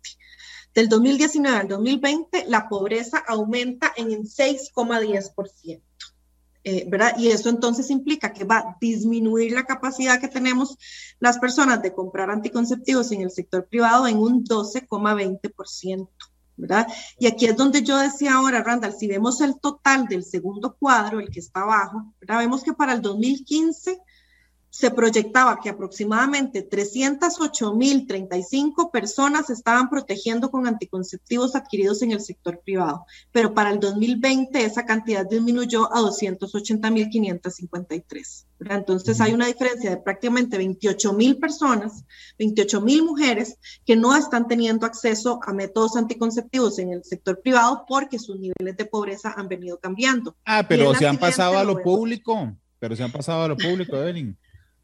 [0.74, 5.80] Del 2019 al 2020, la pobreza aumenta en 6,10%.
[6.64, 6.88] Eh.
[7.18, 10.76] Y eso entonces implica que va a disminuir la capacidad que tenemos
[11.18, 16.08] las personas de comprar anticonceptivos en el sector privado en un 12,20%.
[16.56, 16.86] ¿verdad?
[17.18, 21.18] Y aquí es donde yo decía ahora, Randall, si vemos el total del segundo cuadro,
[21.18, 23.98] el que está abajo, vemos que para el 2015
[24.70, 33.04] se proyectaba que aproximadamente 308.035 personas estaban protegiendo con anticonceptivos adquiridos en el sector privado,
[33.32, 38.44] pero para el 2020 esa cantidad disminuyó a 280.553.
[38.60, 42.04] Entonces hay una diferencia de prácticamente 28.000 personas,
[42.38, 48.20] 28.000 mujeres que no están teniendo acceso a métodos anticonceptivos en el sector privado porque
[48.20, 50.36] sus niveles de pobreza han venido cambiando.
[50.44, 53.96] Ah, pero se han pasado a lo público, pero se han pasado a lo público,
[53.96, 54.38] Evelyn.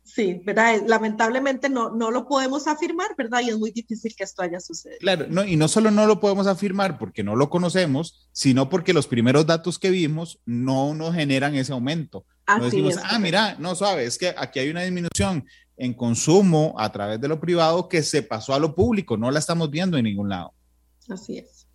[0.07, 0.82] Sí, ¿verdad?
[0.86, 3.40] Lamentablemente no, no lo podemos afirmar, ¿verdad?
[3.40, 5.00] Y es muy difícil que esto haya sucedido.
[5.00, 8.92] Claro, no, y no solo no lo podemos afirmar porque no lo conocemos, sino porque
[8.92, 12.24] los primeros datos que vimos no nos generan ese aumento.
[12.46, 15.44] no decimos, ah, mira, no sabes, es que aquí hay una disminución
[15.76, 19.40] en consumo a través de lo privado que se pasó a lo público, no la
[19.40, 20.54] estamos viendo en ningún lado.
[21.09, 21.66] Así es.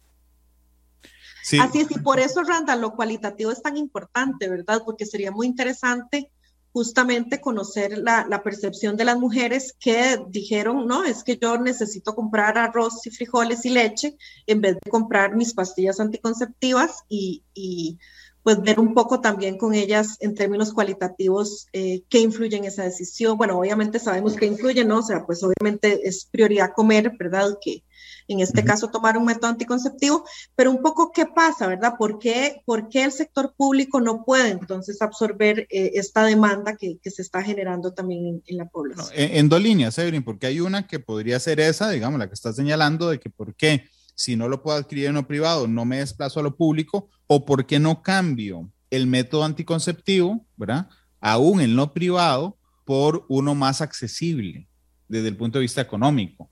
[1.59, 4.83] Así es, y por eso, Randa, lo cualitativo es tan importante, ¿verdad?
[4.85, 6.31] Porque sería muy interesante
[6.73, 12.15] justamente conocer la, la, percepción de las mujeres que dijeron, no, es que yo necesito
[12.15, 14.17] comprar arroz y frijoles y leche
[14.47, 17.99] en vez de comprar mis pastillas anticonceptivas y, y
[18.43, 22.83] pues ver un poco también con ellas en términos cualitativos eh, qué influye en esa
[22.83, 23.37] decisión.
[23.37, 24.99] Bueno, obviamente sabemos que influye, ¿no?
[24.99, 27.57] O sea, pues obviamente es prioridad comer, ¿verdad?
[27.63, 27.83] Que
[28.27, 30.23] en este caso tomar un método anticonceptivo,
[30.55, 31.93] pero un poco qué pasa, ¿verdad?
[31.97, 36.97] ¿Por qué, por qué el sector público no puede entonces absorber eh, esta demanda que,
[37.01, 39.07] que, se está generando también en, la población?
[39.13, 42.33] en, en, dos líneas, Evelyn, porque hay una que podría ser esa, digamos, la que
[42.33, 43.83] está señalando de que por qué
[44.15, 47.45] si no lo puedo adquirir en lo privado, no me desplazo a lo público, o
[47.45, 50.89] por qué no cambio el método anticonceptivo, ¿verdad?
[51.19, 54.67] Aún en lo privado, por uno más accesible
[55.07, 56.49] desde el punto de vista económico.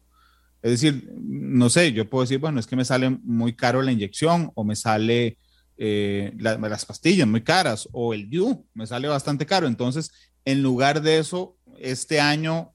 [0.62, 3.91] Es decir, no sé, yo puedo decir, bueno, es que me sale muy caro la
[3.91, 5.38] inyección o me sale
[5.78, 9.68] eh, la, las pastillas muy caras o el DIU me sale bastante caro.
[9.68, 10.12] Entonces,
[10.45, 12.74] en lugar de eso, este año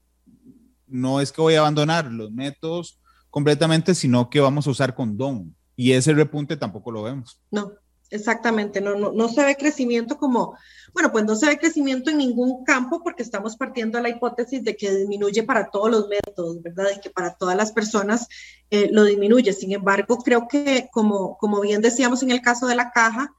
[0.87, 2.99] no es que voy a abandonar los métodos
[3.35, 5.53] completamente, sino que vamos a usar condón.
[5.75, 7.37] Y ese repunte tampoco lo vemos.
[7.51, 7.73] No,
[8.09, 10.57] exactamente, no, no, no se ve crecimiento como,
[10.93, 14.63] bueno, pues no se ve crecimiento en ningún campo porque estamos partiendo de la hipótesis
[14.63, 16.85] de que disminuye para todos los métodos, ¿verdad?
[16.95, 18.29] Y que para todas las personas
[18.69, 19.51] eh, lo disminuye.
[19.51, 23.33] Sin embargo, creo que como, como bien decíamos en el caso de la caja,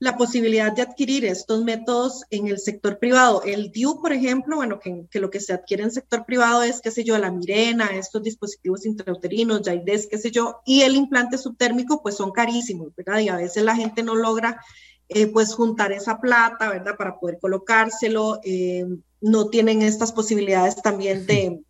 [0.00, 3.42] la posibilidad de adquirir estos métodos en el sector privado.
[3.44, 6.62] El DIU, por ejemplo, bueno, que, que, lo que se adquiere en el sector privado
[6.62, 10.96] es, qué sé yo, la mirena, estos dispositivos intrauterinos, Jaides, qué sé yo, y el
[10.96, 13.20] implante subtérmico, pues son carísimos, ¿verdad?
[13.20, 14.62] Y a veces la gente no logra,
[15.10, 16.96] eh, pues, juntar esa plata, ¿verdad?
[16.96, 18.40] Para poder colocárselo.
[18.42, 18.86] Eh,
[19.20, 21.60] no tienen estas posibilidades también de,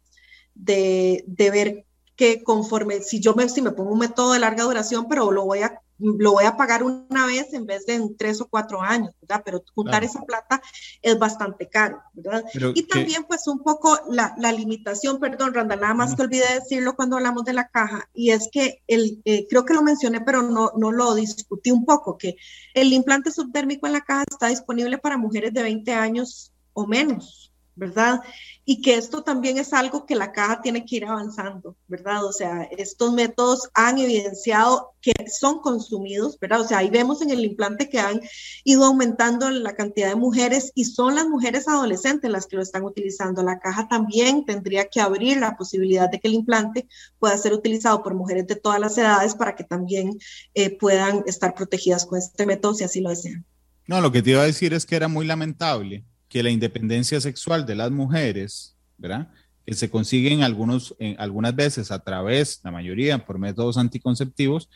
[0.55, 4.63] de, de ver que conforme, si yo me, si me pongo un método de larga
[4.63, 8.17] duración, pero lo voy a lo voy a pagar una vez en vez de en
[8.17, 9.43] tres o cuatro años, ¿verdad?
[9.45, 10.61] Pero juntar esa plata
[11.03, 12.45] es bastante caro, ¿verdad?
[12.75, 16.97] y también pues un poco la, la limitación, perdón, Randa, nada más que olvidé decirlo
[16.97, 20.43] cuando hablamos de la caja, y es que el, eh, creo que lo mencioné, pero
[20.43, 22.37] no, no lo discutí un poco, que
[22.75, 27.50] el implante subtérmico en la caja está disponible para mujeres de 20 años o menos,
[27.75, 28.21] ¿verdad?
[28.65, 32.25] Y que esto también es algo que la caja tiene que ir avanzando, ¿verdad?
[32.25, 36.61] O sea, estos métodos han evidenciado que son consumidos, ¿verdad?
[36.61, 38.21] O sea, ahí vemos en el implante que han
[38.65, 42.85] ido aumentando la cantidad de mujeres y son las mujeres adolescentes las que lo están
[42.85, 43.43] utilizando.
[43.43, 46.87] La caja también tendría que abrir la posibilidad de que el implante
[47.19, 50.19] pueda ser utilizado por mujeres de todas las edades para que también
[50.55, 53.45] eh, puedan estar protegidas con este método si así lo desean.
[53.87, 57.21] No, lo que te iba a decir es que era muy lamentable que la independencia
[57.21, 59.29] sexual de las mujeres, ¿verdad?
[59.67, 64.71] Que se consigue en algunos, algunas veces a través, la mayoría por métodos anticonceptivos,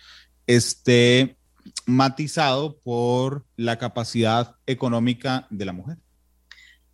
[0.47, 1.37] esté
[1.87, 5.97] matizado por la capacidad económica de la mujer.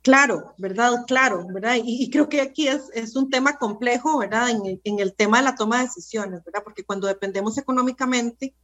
[0.03, 1.05] Claro, ¿verdad?
[1.07, 1.77] Claro, ¿verdad?
[1.83, 4.51] Y, creo que aquí es, es, un tema complejo, ¿verdad?
[4.51, 6.63] En el, en el, tema de la toma de decisiones, ¿verdad?
[6.65, 8.55] Porque cuando dependemos económicamente,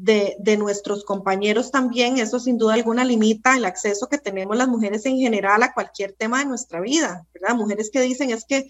[0.00, 5.04] de, nuestros compañeros también, eso sin duda alguna limita el acceso que tenemos las mujeres
[5.04, 7.54] en general a cualquier tema de nuestra vida, ¿verdad?
[7.54, 8.68] Mujeres que dicen es que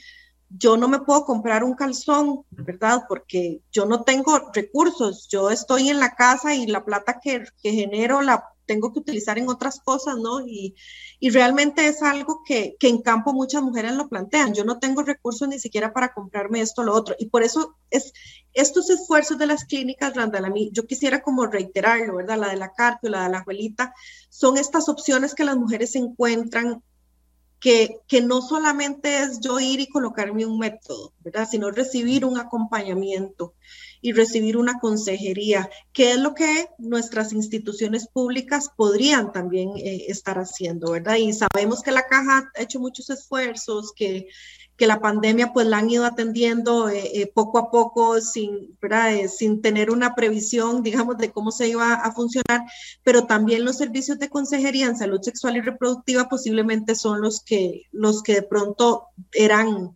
[0.49, 3.05] yo no me puedo comprar un calzón, ¿verdad?
[3.09, 7.73] Porque yo no tengo recursos, yo estoy en la casa y la plata que, que
[7.73, 10.47] genero la tengo que utilizar en otras cosas, ¿no?
[10.47, 10.77] Y,
[11.19, 14.55] y realmente es algo que, que, en campo muchas mujeres lo plantean.
[14.55, 17.17] Yo no tengo recursos ni siquiera para comprarme esto o lo otro.
[17.19, 18.13] Y por eso es
[18.55, 22.39] estos esfuerzos de las clínicas, Randall, a mí, yo quisiera como reiterarlo, ¿verdad?
[22.39, 23.93] La de la Carpio, la de la abuelita,
[24.29, 26.81] son estas opciones que las mujeres encuentran
[27.59, 31.49] que, que, no solamente es yo ir y colocarme un método, ¿verdad?
[31.51, 33.55] Sino recibir un acompañamiento
[34.01, 40.39] y recibir una consejería, que es lo que nuestras instituciones públicas podrían también eh, estar
[40.39, 41.17] haciendo, ¿verdad?
[41.17, 44.29] Y sabemos que la caja ha hecho muchos esfuerzos, que,
[44.77, 48.79] que la pandemia pues la han ido atendiendo eh, eh, poco a poco sin,
[49.29, 52.63] sin tener una previsión, digamos, de cómo se iba a funcionar,
[53.03, 57.83] pero también los servicios de consejería en salud sexual y reproductiva posiblemente son los que,
[57.93, 59.95] los que de pronto eran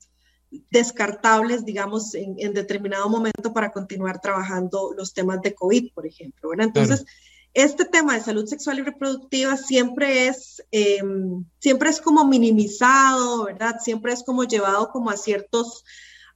[0.70, 6.50] descartables, digamos, en, en, determinado momento para continuar trabajando los temas de COVID, por ejemplo.
[6.50, 6.66] ¿verdad?
[6.66, 7.18] Entonces, claro.
[7.54, 11.02] este tema de salud sexual y reproductiva siempre es, eh,
[11.58, 13.76] siempre es como minimizado, ¿verdad?
[13.82, 15.84] Siempre es como llevado como a ciertos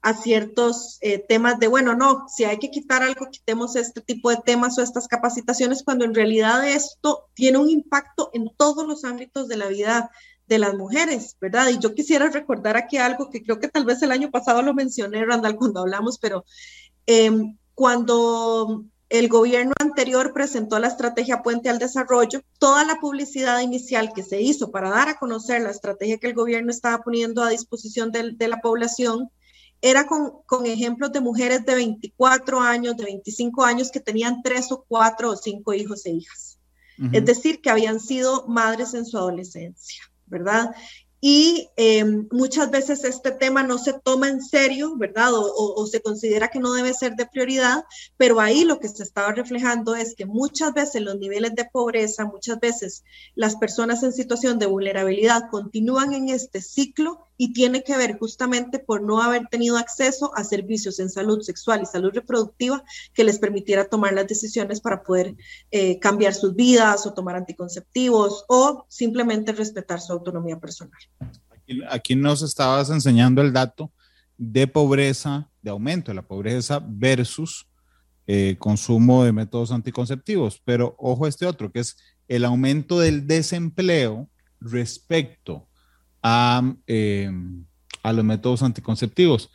[0.00, 4.30] a ciertos eh, temas de, bueno, no, si hay que quitar algo, quitemos este tipo
[4.30, 9.04] de temas o estas capacitaciones, cuando en realidad esto tiene un impacto en todos los
[9.04, 10.10] ámbitos de la vida
[10.49, 11.68] de las mujeres, ¿verdad?
[11.68, 14.74] Y yo quisiera recordar aquí algo que creo que tal vez el año pasado lo
[14.74, 16.44] mencioné, Randall, cuando hablamos, pero
[17.07, 17.30] eh,
[17.74, 22.42] cuando el gobierno anterior presentó la estrategia Puente al Desarrollo.
[22.59, 26.34] Toda la publicidad inicial que se hizo para dar a conocer la estrategia que el
[26.34, 29.30] gobierno estaba poniendo a disposición de, de la población
[29.80, 34.72] era con, con, ejemplos de mujeres de 24 años, de 25 años que tenían tres
[34.72, 36.59] o cuatro o cinco hijos e hijas.
[37.12, 40.70] Es decir, que habían sido madres en su adolescencia, ¿verdad?
[41.20, 45.31] y eh, muchas veces este tema no se toma en serio, ¿verdad?
[45.35, 47.85] O, se considera que no debe ser de prioridad,
[48.16, 52.24] pero ahí lo que se estaba reflejando es que muchas veces los niveles de pobreza,
[52.24, 53.05] muchas veces
[53.35, 58.80] las personas en situación de vulnerabilidad continúan en este ciclo y tiene que ver justamente
[58.80, 62.84] por no haber tenido acceso a servicios en salud sexual y salud reproductiva
[63.14, 65.36] que les permitiera tomar las decisiones para poder
[65.70, 70.99] eh, cambiar sus vidas o tomar anticonceptivos o simplemente respetar su autonomía personal.
[71.89, 73.93] Aquí, nos estabas enseñando el dato
[74.36, 77.68] de pobreza, de aumento de la pobreza versus
[78.26, 84.28] eh, consumo de métodos anticonceptivos, pero ojo este otro, que es el aumento del desempleo
[84.61, 85.67] respecto
[86.22, 87.30] a, eh,
[88.02, 89.50] a los métodos anticonceptivos,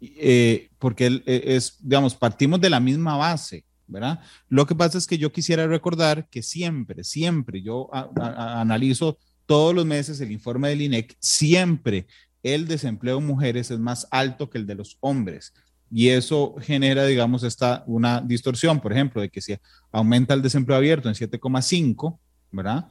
[0.00, 4.20] eh, porque eh, es, digamos, partimos de la misma base, ¿verdad?
[4.48, 9.84] Lo que pasa es que yo quisiera recordar que siempre, siempre, yo analizo todos los
[9.84, 12.06] meses el informe del INEC, siempre
[12.42, 15.52] el desempleo de mujeres es más alto que el de los hombres.
[15.90, 19.56] Y eso genera, digamos, esta, una distorsión, por ejemplo, de que si
[19.90, 22.18] aumenta el desempleo abierto en 7,5,
[22.52, 22.88] ¿verdad?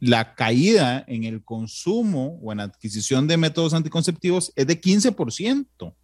[0.00, 5.94] La caída en el consumo o en adquisición de métodos anticonceptivos es de 15%.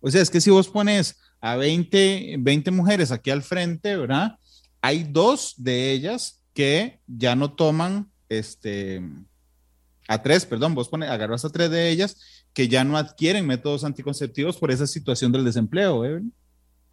[0.00, 4.38] O sea, es que si vos pones a 20, 20 mujeres aquí al frente, ¿verdad?
[4.80, 9.02] Hay dos de ellas que ya no toman, este,
[10.08, 12.16] a tres, perdón, vos pones, agarras a tres de ellas
[12.52, 16.32] que ya no adquieren métodos anticonceptivos por esa situación del desempleo, Evelyn.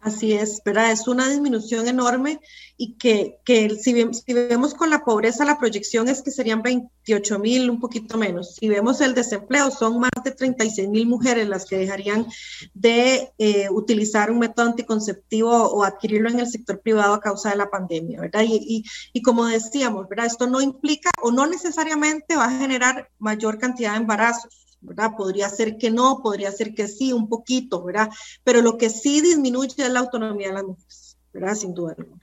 [0.06, 0.92] Así es, ¿verdad?
[0.92, 2.38] Es una disminución enorme
[2.76, 7.40] y que, que si, si, vemos con la pobreza, la proyección es que serían 28
[7.40, 8.54] mil, un poquito menos.
[8.54, 12.24] Si vemos el desempleo, son más de 36 mil mujeres las que dejarían
[12.72, 17.56] de eh, utilizar un método anticonceptivo o adquirirlo en el sector privado a causa de
[17.56, 18.44] la pandemia, ¿verdad?
[18.46, 20.26] Y, y, y como decíamos, ¿verdad?
[20.26, 25.12] Esto no implica o no necesariamente va a generar mayor cantidad de embarazos ¿verdad?
[25.16, 28.08] Podría ser que no, podría ser que sí, un poquito, ¿verdad?
[28.44, 31.54] Pero lo que sí disminuye es la autonomía de las mujeres, ¿verdad?
[31.54, 32.22] Sin duda alguna.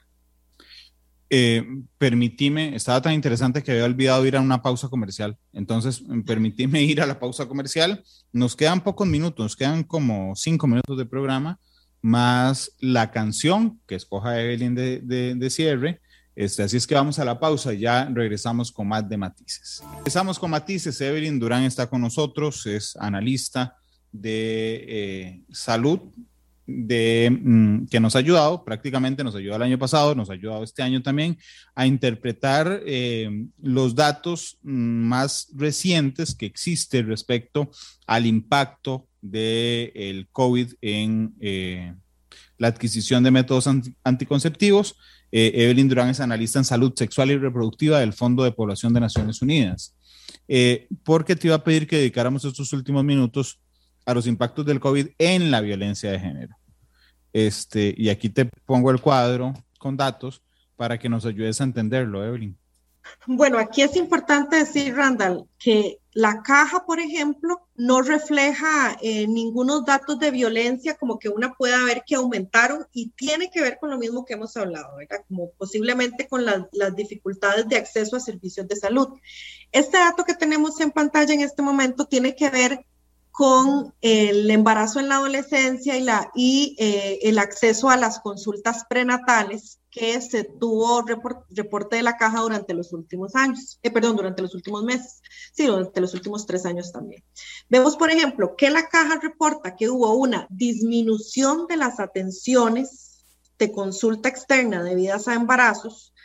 [1.30, 1.66] Eh,
[1.98, 5.38] permitime, estaba tan interesante que había olvidado ir a una pausa comercial.
[5.52, 8.04] Entonces, permitime ir a la pausa comercial.
[8.32, 11.60] Nos quedan pocos minutos, nos quedan como cinco minutos de programa,
[12.02, 16.02] más la canción que escoja Evelyn de, de, de cierre
[16.36, 19.84] este, así es que vamos a la pausa y ya regresamos con más de matices.
[19.98, 21.00] Empezamos con matices.
[21.02, 23.78] Evelyn Durán está con nosotros, es analista
[24.12, 26.00] de eh, salud
[26.66, 30.64] de, mm, que nos ha ayudado, prácticamente nos ayudó el año pasado, nos ha ayudado
[30.64, 31.38] este año también
[31.76, 37.70] a interpretar eh, los datos mm, más recientes que existen respecto
[38.08, 41.94] al impacto del el COVID en eh,
[42.58, 43.68] la adquisición de métodos
[44.04, 44.96] anticonceptivos.
[45.36, 49.00] Eh, Evelyn Durán es analista en salud sexual y reproductiva del Fondo de Población de
[49.00, 49.96] Naciones Unidas.
[50.48, 53.60] Eh, porque te iba a pedir que dedicáramos estos últimos minutos
[54.06, 56.56] a los impactos del COVID en la violencia de género.
[57.34, 60.44] Este, y aquí te pongo el cuadro con datos
[60.76, 62.56] para que nos ayudes a entenderlo, Evelyn.
[63.26, 69.84] Bueno, aquí es importante decir, Randall, que la caja, por ejemplo, no refleja eh, ningunos
[69.86, 73.90] datos de violencia como que una pueda ver que aumentaron y tiene que ver con
[73.90, 75.24] lo mismo que hemos hablado, ¿verdad?
[75.28, 79.08] Como posiblemente con las dificultades de acceso a servicios de salud.
[79.72, 82.86] Este dato que tenemos en pantalla en este momento tiene que ver
[83.32, 88.86] con el embarazo en la adolescencia y, la, y eh, el acceso a las consultas
[88.88, 94.42] prenatales que se tuvo reporte de la caja durante los últimos años, eh, perdón, durante
[94.42, 95.22] los últimos meses,
[95.54, 97.24] sí, durante los últimos tres años también.
[97.70, 103.24] Vemos, por ejemplo, que la caja reporta que hubo una disminución de las atenciones
[103.60, 106.16] de consulta externa debidas a embarazos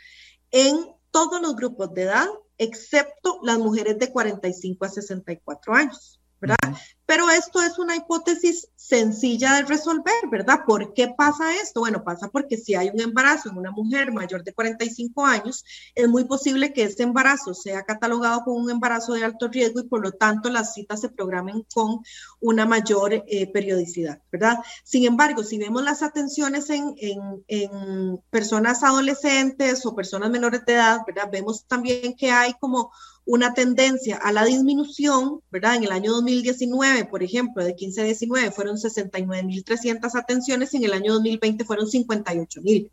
[0.49, 0.75] en
[1.11, 6.18] todos los grupos de edad, excepto las mujeres de 45 a 64 años.
[6.39, 6.57] ¿Verdad?
[7.05, 10.59] Pero esto es una hipótesis sencilla de resolver, ¿verdad?
[10.65, 11.79] ¿Por qué pasa esto?
[11.79, 15.65] Bueno, pasa porque si hay un embarazo en una mujer mayor de 45 años,
[15.95, 19.87] es muy posible que ese embarazo sea catalogado como un embarazo de alto riesgo y
[19.87, 21.99] por lo tanto las citas se programen con
[22.39, 24.59] una mayor eh, periodicidad, ¿verdad?
[24.83, 30.73] Sin embargo, si vemos las atenciones en, en, en personas adolescentes o personas menores de
[30.73, 31.29] edad, ¿verdad?
[31.31, 32.91] Vemos también que hay como
[33.31, 35.75] una tendencia a la disminución, ¿verdad?
[35.75, 40.85] En el año 2019, por ejemplo, de 15 a 19 fueron 69.300 atenciones y en
[40.85, 42.89] el año 2020 fueron 58.000.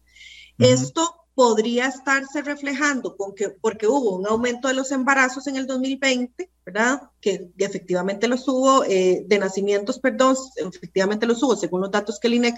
[0.58, 5.66] Esto podría estarse reflejando con que, porque hubo un aumento de los embarazos en el
[5.66, 7.00] 2020, ¿verdad?
[7.20, 12.26] Que, efectivamente los hubo, eh, de nacimientos, perdón, efectivamente los hubo, según los datos que
[12.26, 12.56] el INEC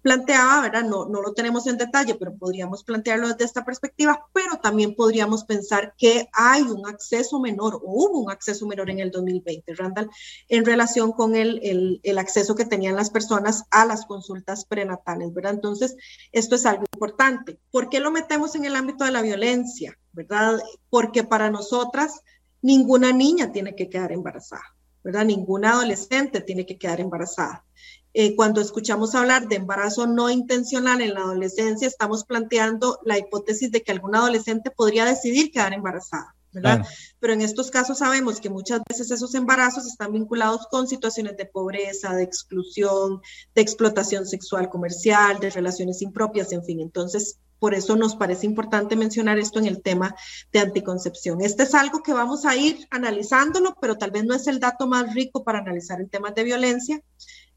[0.00, 0.84] planteaba, ¿verdad?
[0.84, 5.44] No, no lo tenemos en detalle, pero podríamos plantearlo desde esta perspectiva, pero también podríamos
[5.44, 10.10] pensar que hay un acceso menor, o hubo un acceso menor en el 2020, Randall,
[10.48, 15.34] en relación con el, el, el acceso que tenían las personas a las consultas prenatales,
[15.34, 15.52] ¿verdad?
[15.52, 15.96] Entonces,
[16.32, 17.58] esto es algo importante.
[17.70, 20.58] ¿Por qué lo metemos en el ámbito de la violencia, ¿verdad?
[20.88, 22.22] Porque para nosotras,
[22.62, 25.24] ninguna niña tiene que quedar embarazada, ¿verdad?
[25.24, 27.64] Ninguna adolescente tiene que quedar embarazada.
[28.12, 33.70] Eh, cuando escuchamos hablar de embarazo no intencional en la adolescencia, estamos planteando la hipótesis
[33.70, 36.34] de que algún adolescente podría decidir quedar embarazada.
[36.52, 36.84] ¿verdad?
[37.20, 41.46] Pero en estos casos sabemos que muchas veces esos embarazos están vinculados con situaciones de
[41.46, 43.20] pobreza, de exclusión,
[43.54, 46.80] de explotación sexual comercial, de relaciones impropias, en fin.
[46.80, 50.16] Entonces, por eso nos parece importante mencionar esto en el tema
[50.52, 51.40] de anticoncepción.
[51.42, 54.88] Este es algo que vamos a ir analizándolo, pero tal vez no es el dato
[54.88, 57.00] más rico para analizar en temas de violencia.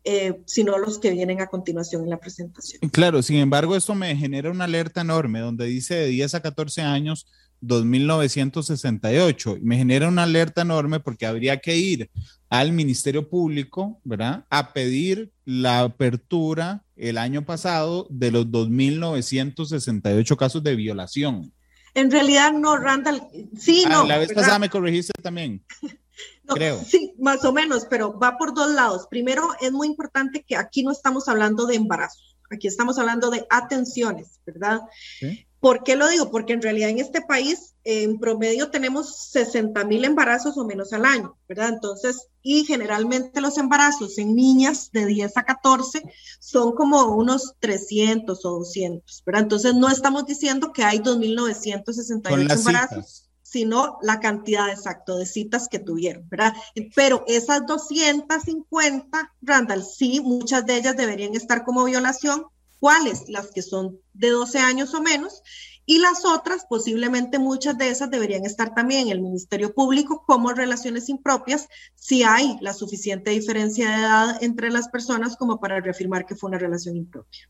[0.05, 2.89] Eh, sino los que vienen a continuación en la presentación.
[2.89, 6.81] Claro, sin embargo, esto me genera una alerta enorme donde dice de 10 a 14
[6.81, 7.25] años
[7.63, 9.59] 2.968.
[9.61, 12.09] Me genera una alerta enorme porque habría que ir
[12.49, 14.45] al Ministerio Público, ¿verdad?
[14.49, 21.51] A pedir la apertura el año pasado de los 2.968 casos de violación.
[21.95, 23.21] En realidad no, Randall.
[23.57, 24.05] Sí, ah, no.
[24.05, 25.63] La vez pasada me corregiste también.
[26.47, 26.83] creo.
[26.83, 29.07] Sí, más o menos, pero va por dos lados.
[29.09, 33.45] Primero, es muy importante que aquí no estamos hablando de embarazos, aquí estamos hablando de
[33.49, 34.81] atenciones, ¿verdad?
[35.19, 35.45] ¿Sí?
[35.63, 36.29] ¿Por qué lo digo?
[36.29, 41.05] Porque en realidad en este país en promedio tenemos 60 mil embarazos o menos al
[41.05, 41.69] año, ¿verdad?
[41.69, 46.03] Entonces, y generalmente los embarazos en niñas de 10 a 14
[46.41, 49.43] son como unos 300 o 200, ¿verdad?
[49.43, 53.29] Entonces, no estamos diciendo que hay 2.968 embarazos.
[53.41, 56.53] sino la cantidad exacta de citas que tuvieron, ¿verdad?
[56.93, 62.47] Pero esas 250, Randall, sí, muchas de ellas deberían estar como violación,
[62.83, 65.41] cuáles, las que son de 12 años o menos,
[65.85, 70.51] y las otras, posiblemente muchas de esas deberían estar también en el Ministerio Público como
[70.51, 76.25] relaciones impropias, si hay la suficiente diferencia de edad entre las personas como para reafirmar
[76.25, 77.49] que fue una relación impropia.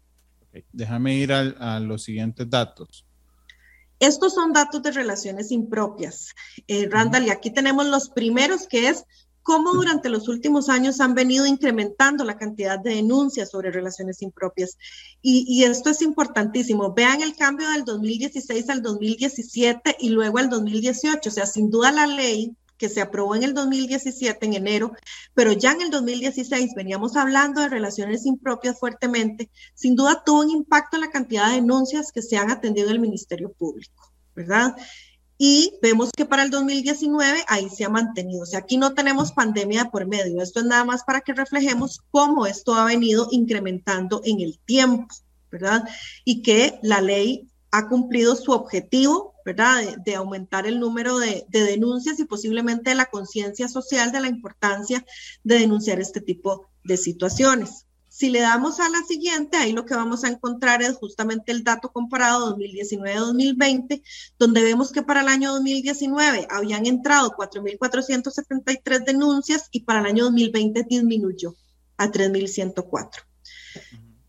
[0.72, 3.04] Déjame ir a, los siguientes datos.
[3.98, 6.36] Estos son datos de relaciones impropias.
[6.68, 9.04] Eh, Randall, y aquí tenemos los primeros, que es
[9.44, 14.78] cómo durante los últimos años han venido incrementando la cantidad de denuncias sobre relaciones impropias.
[15.22, 16.94] Y, esto es importantísimo.
[16.94, 21.30] Vean el cambio del 2016 al 2017 y luego al 2018.
[21.30, 24.94] O sea, sin duda la ley que se aprobó en el 2017, en enero,
[25.34, 30.50] pero ya en el 2016 veníamos hablando de relaciones impropias fuertemente, sin duda tuvo un
[30.50, 34.76] impacto en la cantidad de denuncias que se han atendido en el Ministerio Público, ¿verdad?
[35.46, 38.44] Y vemos que para el 2019 ahí se ha mantenido.
[38.44, 40.42] O sea, aquí no tenemos pandemia por medio.
[40.42, 45.14] Esto es nada más para que reflejemos cómo esto ha venido incrementando en el tiempo,
[45.52, 45.84] ¿verdad?
[46.24, 49.98] Y que la ley ha cumplido su objetivo, ¿verdad?
[50.06, 55.04] De, aumentar el número de, de, denuncias y posiblemente la conciencia social de la importancia
[55.44, 57.86] de denunciar este tipo de situaciones.
[58.14, 61.64] Si le damos a la siguiente, ahí lo que vamos a encontrar es justamente el
[61.64, 64.04] dato comparado 2019-2020,
[64.38, 70.26] donde vemos que para el año 2019 habían entrado 4.473 denuncias y para el año
[70.26, 71.56] 2020 disminuyó
[71.98, 73.33] a 3.104.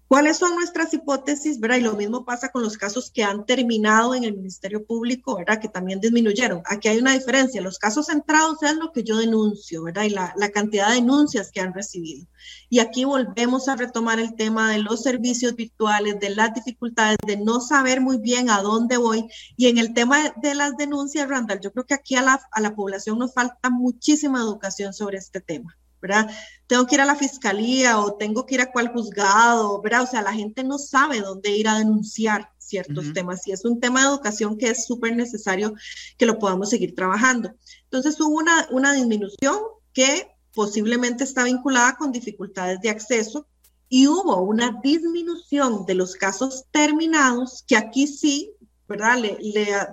[0.07, 1.59] ¿Cuáles son nuestras hipótesis?
[1.59, 1.77] ¿verdad?
[1.77, 5.61] Y lo mismo pasa con los casos que han terminado en el Ministerio Público, ¿verdad?
[5.61, 6.63] que también disminuyeron.
[6.67, 7.63] Aquí hay una diferencia.
[7.63, 10.05] Los casos centrados es lo que yo denuncio, ¿verdad?
[10.05, 12.27] y la, la cantidad de denuncias que han recibido.
[12.69, 17.37] Y aquí volvemos a retomar el tema de los servicios virtuales, de las dificultades, de
[17.37, 19.27] no saber muy bien a dónde voy.
[19.57, 22.61] Y en el tema de las denuncias, Randall, yo creo que aquí a la, a
[22.61, 25.77] la población nos falta muchísima educación sobre este tema.
[26.05, 26.31] ¿Verdad?
[26.67, 30.03] Tengo que ir a la fiscalía o tengo que ir a cuál juzgado, ¿verdad?
[30.03, 33.81] O sea, la gente no sabe dónde ir a denunciar ciertos temas y es un
[33.81, 35.75] tema de educación que es súper necesario
[36.19, 37.55] que lo podamos seguir trabajando.
[37.85, 39.57] Entonces hubo una, una disminución
[39.95, 43.47] que posiblemente está vinculada con dificultades de acceso
[43.89, 48.54] y hubo una disminución de los casos terminados que aquí sí
[48.89, 49.19] ¿verdad?
[49.19, 49.39] Le,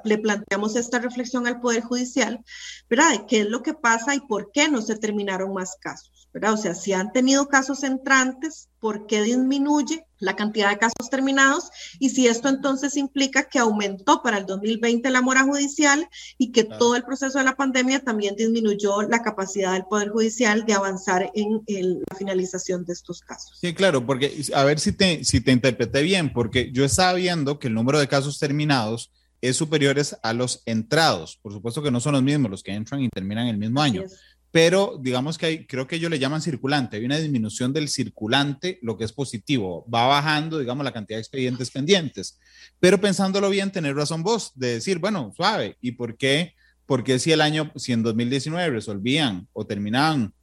[0.04, 2.44] le, planteamos esta reflexión al Poder Judicial,
[2.90, 3.26] ¿verdad?
[3.28, 6.54] Qué es lo que pasa y por qué no se terminaron más casos, ¿verdad?
[6.54, 11.70] O sea, si han tenido casos entrantes, por qué disminuye la cantidad de casos terminados
[12.00, 16.08] y si esto entonces implica que aumentó para el 2020 la mora judicial
[16.38, 20.66] y que todo el proceso de la pandemia también disminuyó la capacidad del Poder Judicial
[20.66, 23.58] de avanzar en la finalización de estos casos.
[23.60, 27.60] Sí, claro, porque a ver si te, si te interpreté bien, porque yo estaba viendo
[27.60, 29.12] que el número de casos terminados
[29.42, 31.40] es superiores a los entrados.
[31.42, 34.04] Por supuesto que no son los mismos los que entran y terminan el mismo año
[34.52, 38.80] pero digamos que hay, creo que ellos le llaman circulante, hay una disminución del circulante,
[38.82, 42.38] lo que es positivo, va bajando, digamos, la cantidad de expedientes pendientes.
[42.80, 46.54] Pero pensándolo bien, tener razón vos de decir, bueno, suave, ¿y por qué?
[46.86, 50.34] Porque si el año, si en 2019 resolvían o terminaban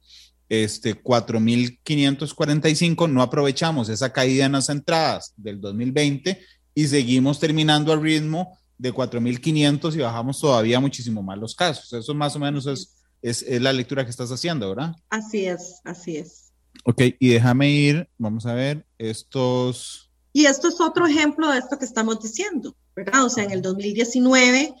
[0.49, 6.39] este 4.545, no aprovechamos esa caída en las entradas del 2020
[6.73, 11.93] y seguimos terminando al ritmo de 4.500 y bajamos todavía muchísimo más los casos.
[11.93, 14.95] Eso más o menos es es, la lectura que estás haciendo, ¿verdad?
[15.09, 16.51] Así es, así es.
[16.85, 20.11] Ok, y déjame ir, vamos a ver, estos...
[20.31, 23.25] Y esto es otro ejemplo de esto que estamos diciendo, ¿verdad?
[23.25, 24.73] O sea, en el 2019,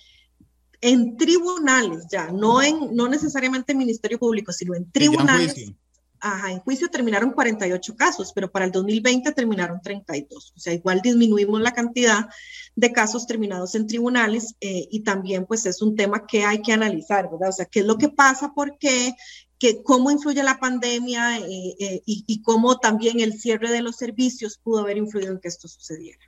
[0.81, 5.73] en tribunales ya, no, en, no necesariamente en Ministerio Público, sino en tribunales.
[6.21, 10.53] Ajá, en juicio terminaron 48 casos, pero para el 2020 terminaron 32.
[10.55, 12.27] O sea, igual disminuimos la cantidad
[12.75, 16.73] de casos terminados en tribunales eh, y también pues es un tema que hay que
[16.73, 17.49] analizar, ¿verdad?
[17.49, 18.53] O sea, ¿qué es lo que pasa?
[18.53, 19.13] ¿Por qué?
[19.57, 23.97] Que, cómo influye la pandemia eh, eh, y, y, cómo también el cierre de los
[23.97, 26.19] servicios pudo haber influido en que esto sucediera.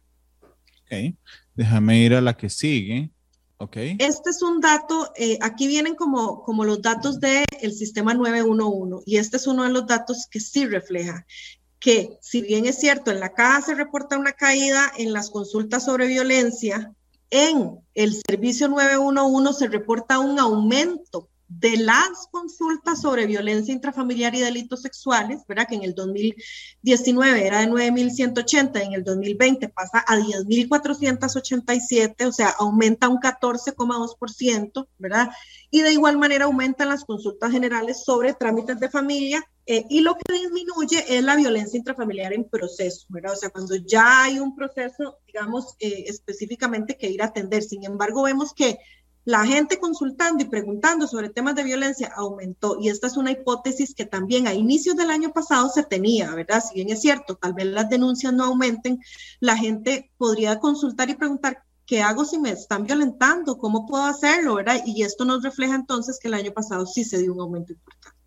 [0.41, 1.15] Ok,
[1.55, 3.09] déjame ir a la que sigue.
[3.99, 9.17] Este es un dato, eh, aquí vienen como, como los datos del sistema 911 y
[9.17, 11.25] este es uno de los datos que sí refleja
[11.81, 15.83] que si bien es cierto, en la caja se reporta una caída en las consultas
[15.83, 16.93] sobre violencia,
[17.31, 24.39] en el servicio 911 se reporta un aumento de las consultas sobre violencia intrafamiliar y
[24.39, 25.67] delitos sexuales, ¿verdad?
[25.67, 32.49] Que en el 2019 era de 9.180, en el 2020 pasa a 10.487, o sea,
[32.57, 35.29] aumenta un 14,2%, ¿verdad?
[35.69, 40.15] Y de igual manera aumentan las consultas generales sobre trámites de familia eh, y lo
[40.15, 43.33] que disminuye es la violencia intrafamiliar en proceso, ¿verdad?
[43.33, 47.61] O sea, cuando ya hay un proceso, digamos, eh, específicamente que ir a atender.
[47.61, 48.79] Sin embargo, vemos que
[49.23, 53.93] la gente consultando y preguntando sobre temas de violencia aumentó y esta es una hipótesis
[53.93, 56.63] que también a inicios del año pasado se tenía, ¿verdad?
[56.67, 58.99] Si bien es cierto, tal vez las denuncias no aumenten,
[59.39, 63.57] la gente podría consultar y preguntar, ¿qué hago si me están violentando?
[63.57, 64.55] ¿Cómo puedo hacerlo?
[64.55, 64.81] ¿verdad?
[64.85, 68.17] Y esto nos refleja entonces que el año pasado sí se dio un aumento importante.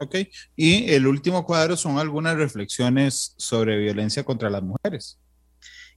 [0.00, 0.14] Ok,
[0.54, 5.18] y el último cuadro son algunas reflexiones sobre violencia contra las mujeres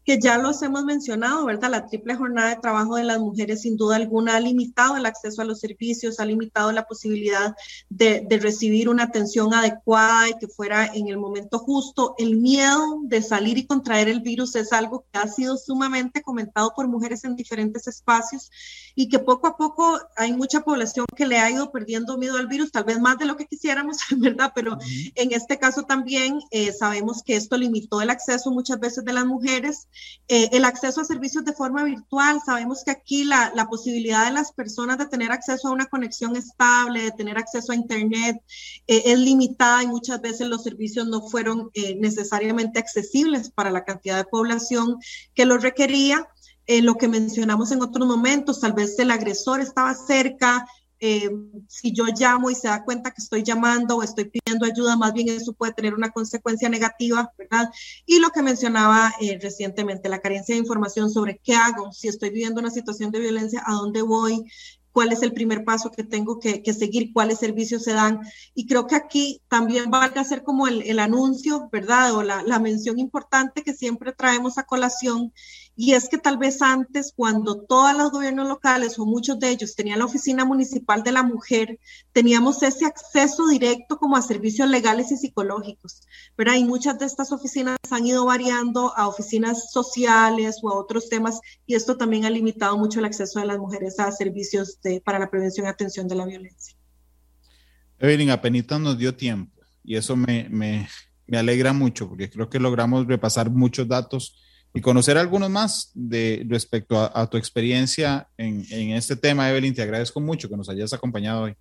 [0.04, 1.70] que ya los hemos mencionado, ¿verdad?
[1.70, 5.42] La triple jornada de trabajo de las mujeres sin duda alguna ha limitado el acceso
[5.42, 7.56] a los servicios, ha limitado la posibilidad
[7.90, 12.16] de, recibir una atención adecuada y que fuera en el momento justo.
[12.18, 16.74] El miedo de salir y contraer el virus es algo que ha sido sumamente comentado
[16.76, 18.50] por mujeres en diferentes espacios
[18.96, 22.48] y que poco a poco hay mucha población que le ha ido perdiendo miedo al
[22.48, 24.52] virus, tal vez más de lo que quisiéramos, ¿verdad?
[24.56, 24.78] Pero
[25.16, 29.26] en este caso también eh, sabemos que esto limitó el acceso muchas veces de las
[29.26, 29.88] mujeres
[30.28, 34.52] eh, el acceso a servicios de forma virtual, sabemos que aquí la, posibilidad de las
[34.52, 38.38] personas de tener acceso a una conexión estable, de tener acceso a Internet,
[38.88, 43.84] eh, es limitada y muchas veces los servicios no fueron eh, necesariamente accesibles para la
[43.84, 44.98] cantidad de población
[45.34, 46.28] que lo requería.
[46.68, 50.66] lo que mencionamos en otros momentos, tal vez el agresor estaba cerca,
[51.04, 51.32] eh,
[51.68, 55.14] si yo llamo y se da cuenta que estoy llamando o estoy pidiendo ayuda, más
[55.14, 57.72] bien eso puede tener una consecuencia negativa, ¿verdad?
[58.06, 62.30] Y lo que mencionaba eh, recientemente, la carencia de información sobre qué hago, si estoy
[62.30, 64.46] viviendo una situación de violencia, a dónde voy,
[64.92, 68.22] cuál es el primer paso que tengo que, seguir, cuáles servicios se dan.
[68.54, 72.14] Y creo que aquí también va a ser como el, anuncio, ¿verdad?
[72.14, 75.34] O la, la, mención importante que siempre traemos a colación
[75.76, 79.76] y es que tal vez antes, cuando todos los gobiernos locales o muchos de ellos
[79.76, 81.80] tenían la oficina municipal de la mujer,
[82.12, 86.02] teníamos ese acceso directo como a servicios legales y psicológicos,
[86.36, 91.10] pero hay muchas de estas oficinas han ido variando a oficinas sociales o a otros
[91.10, 95.02] temas y esto también ha limitado mucho el acceso de las mujeres a servicios de,
[95.02, 96.76] para la prevención y atención de la violencia.
[98.00, 100.88] Evelyn, apenas nos dio tiempo y eso me, me,
[101.28, 104.38] me alegra mucho porque creo que logramos repasar muchos datos
[104.74, 109.74] y conocer algunos más de respecto a, tu experiencia en, en, este tema, Evelyn.
[109.74, 111.56] Te agradezco mucho que nos hayas acompañado hoy.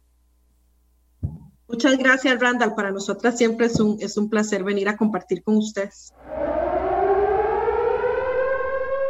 [1.68, 2.74] Muchas gracias, Randall.
[2.74, 6.12] Para nosotras siempre es un, es un placer venir a compartir con ustedes.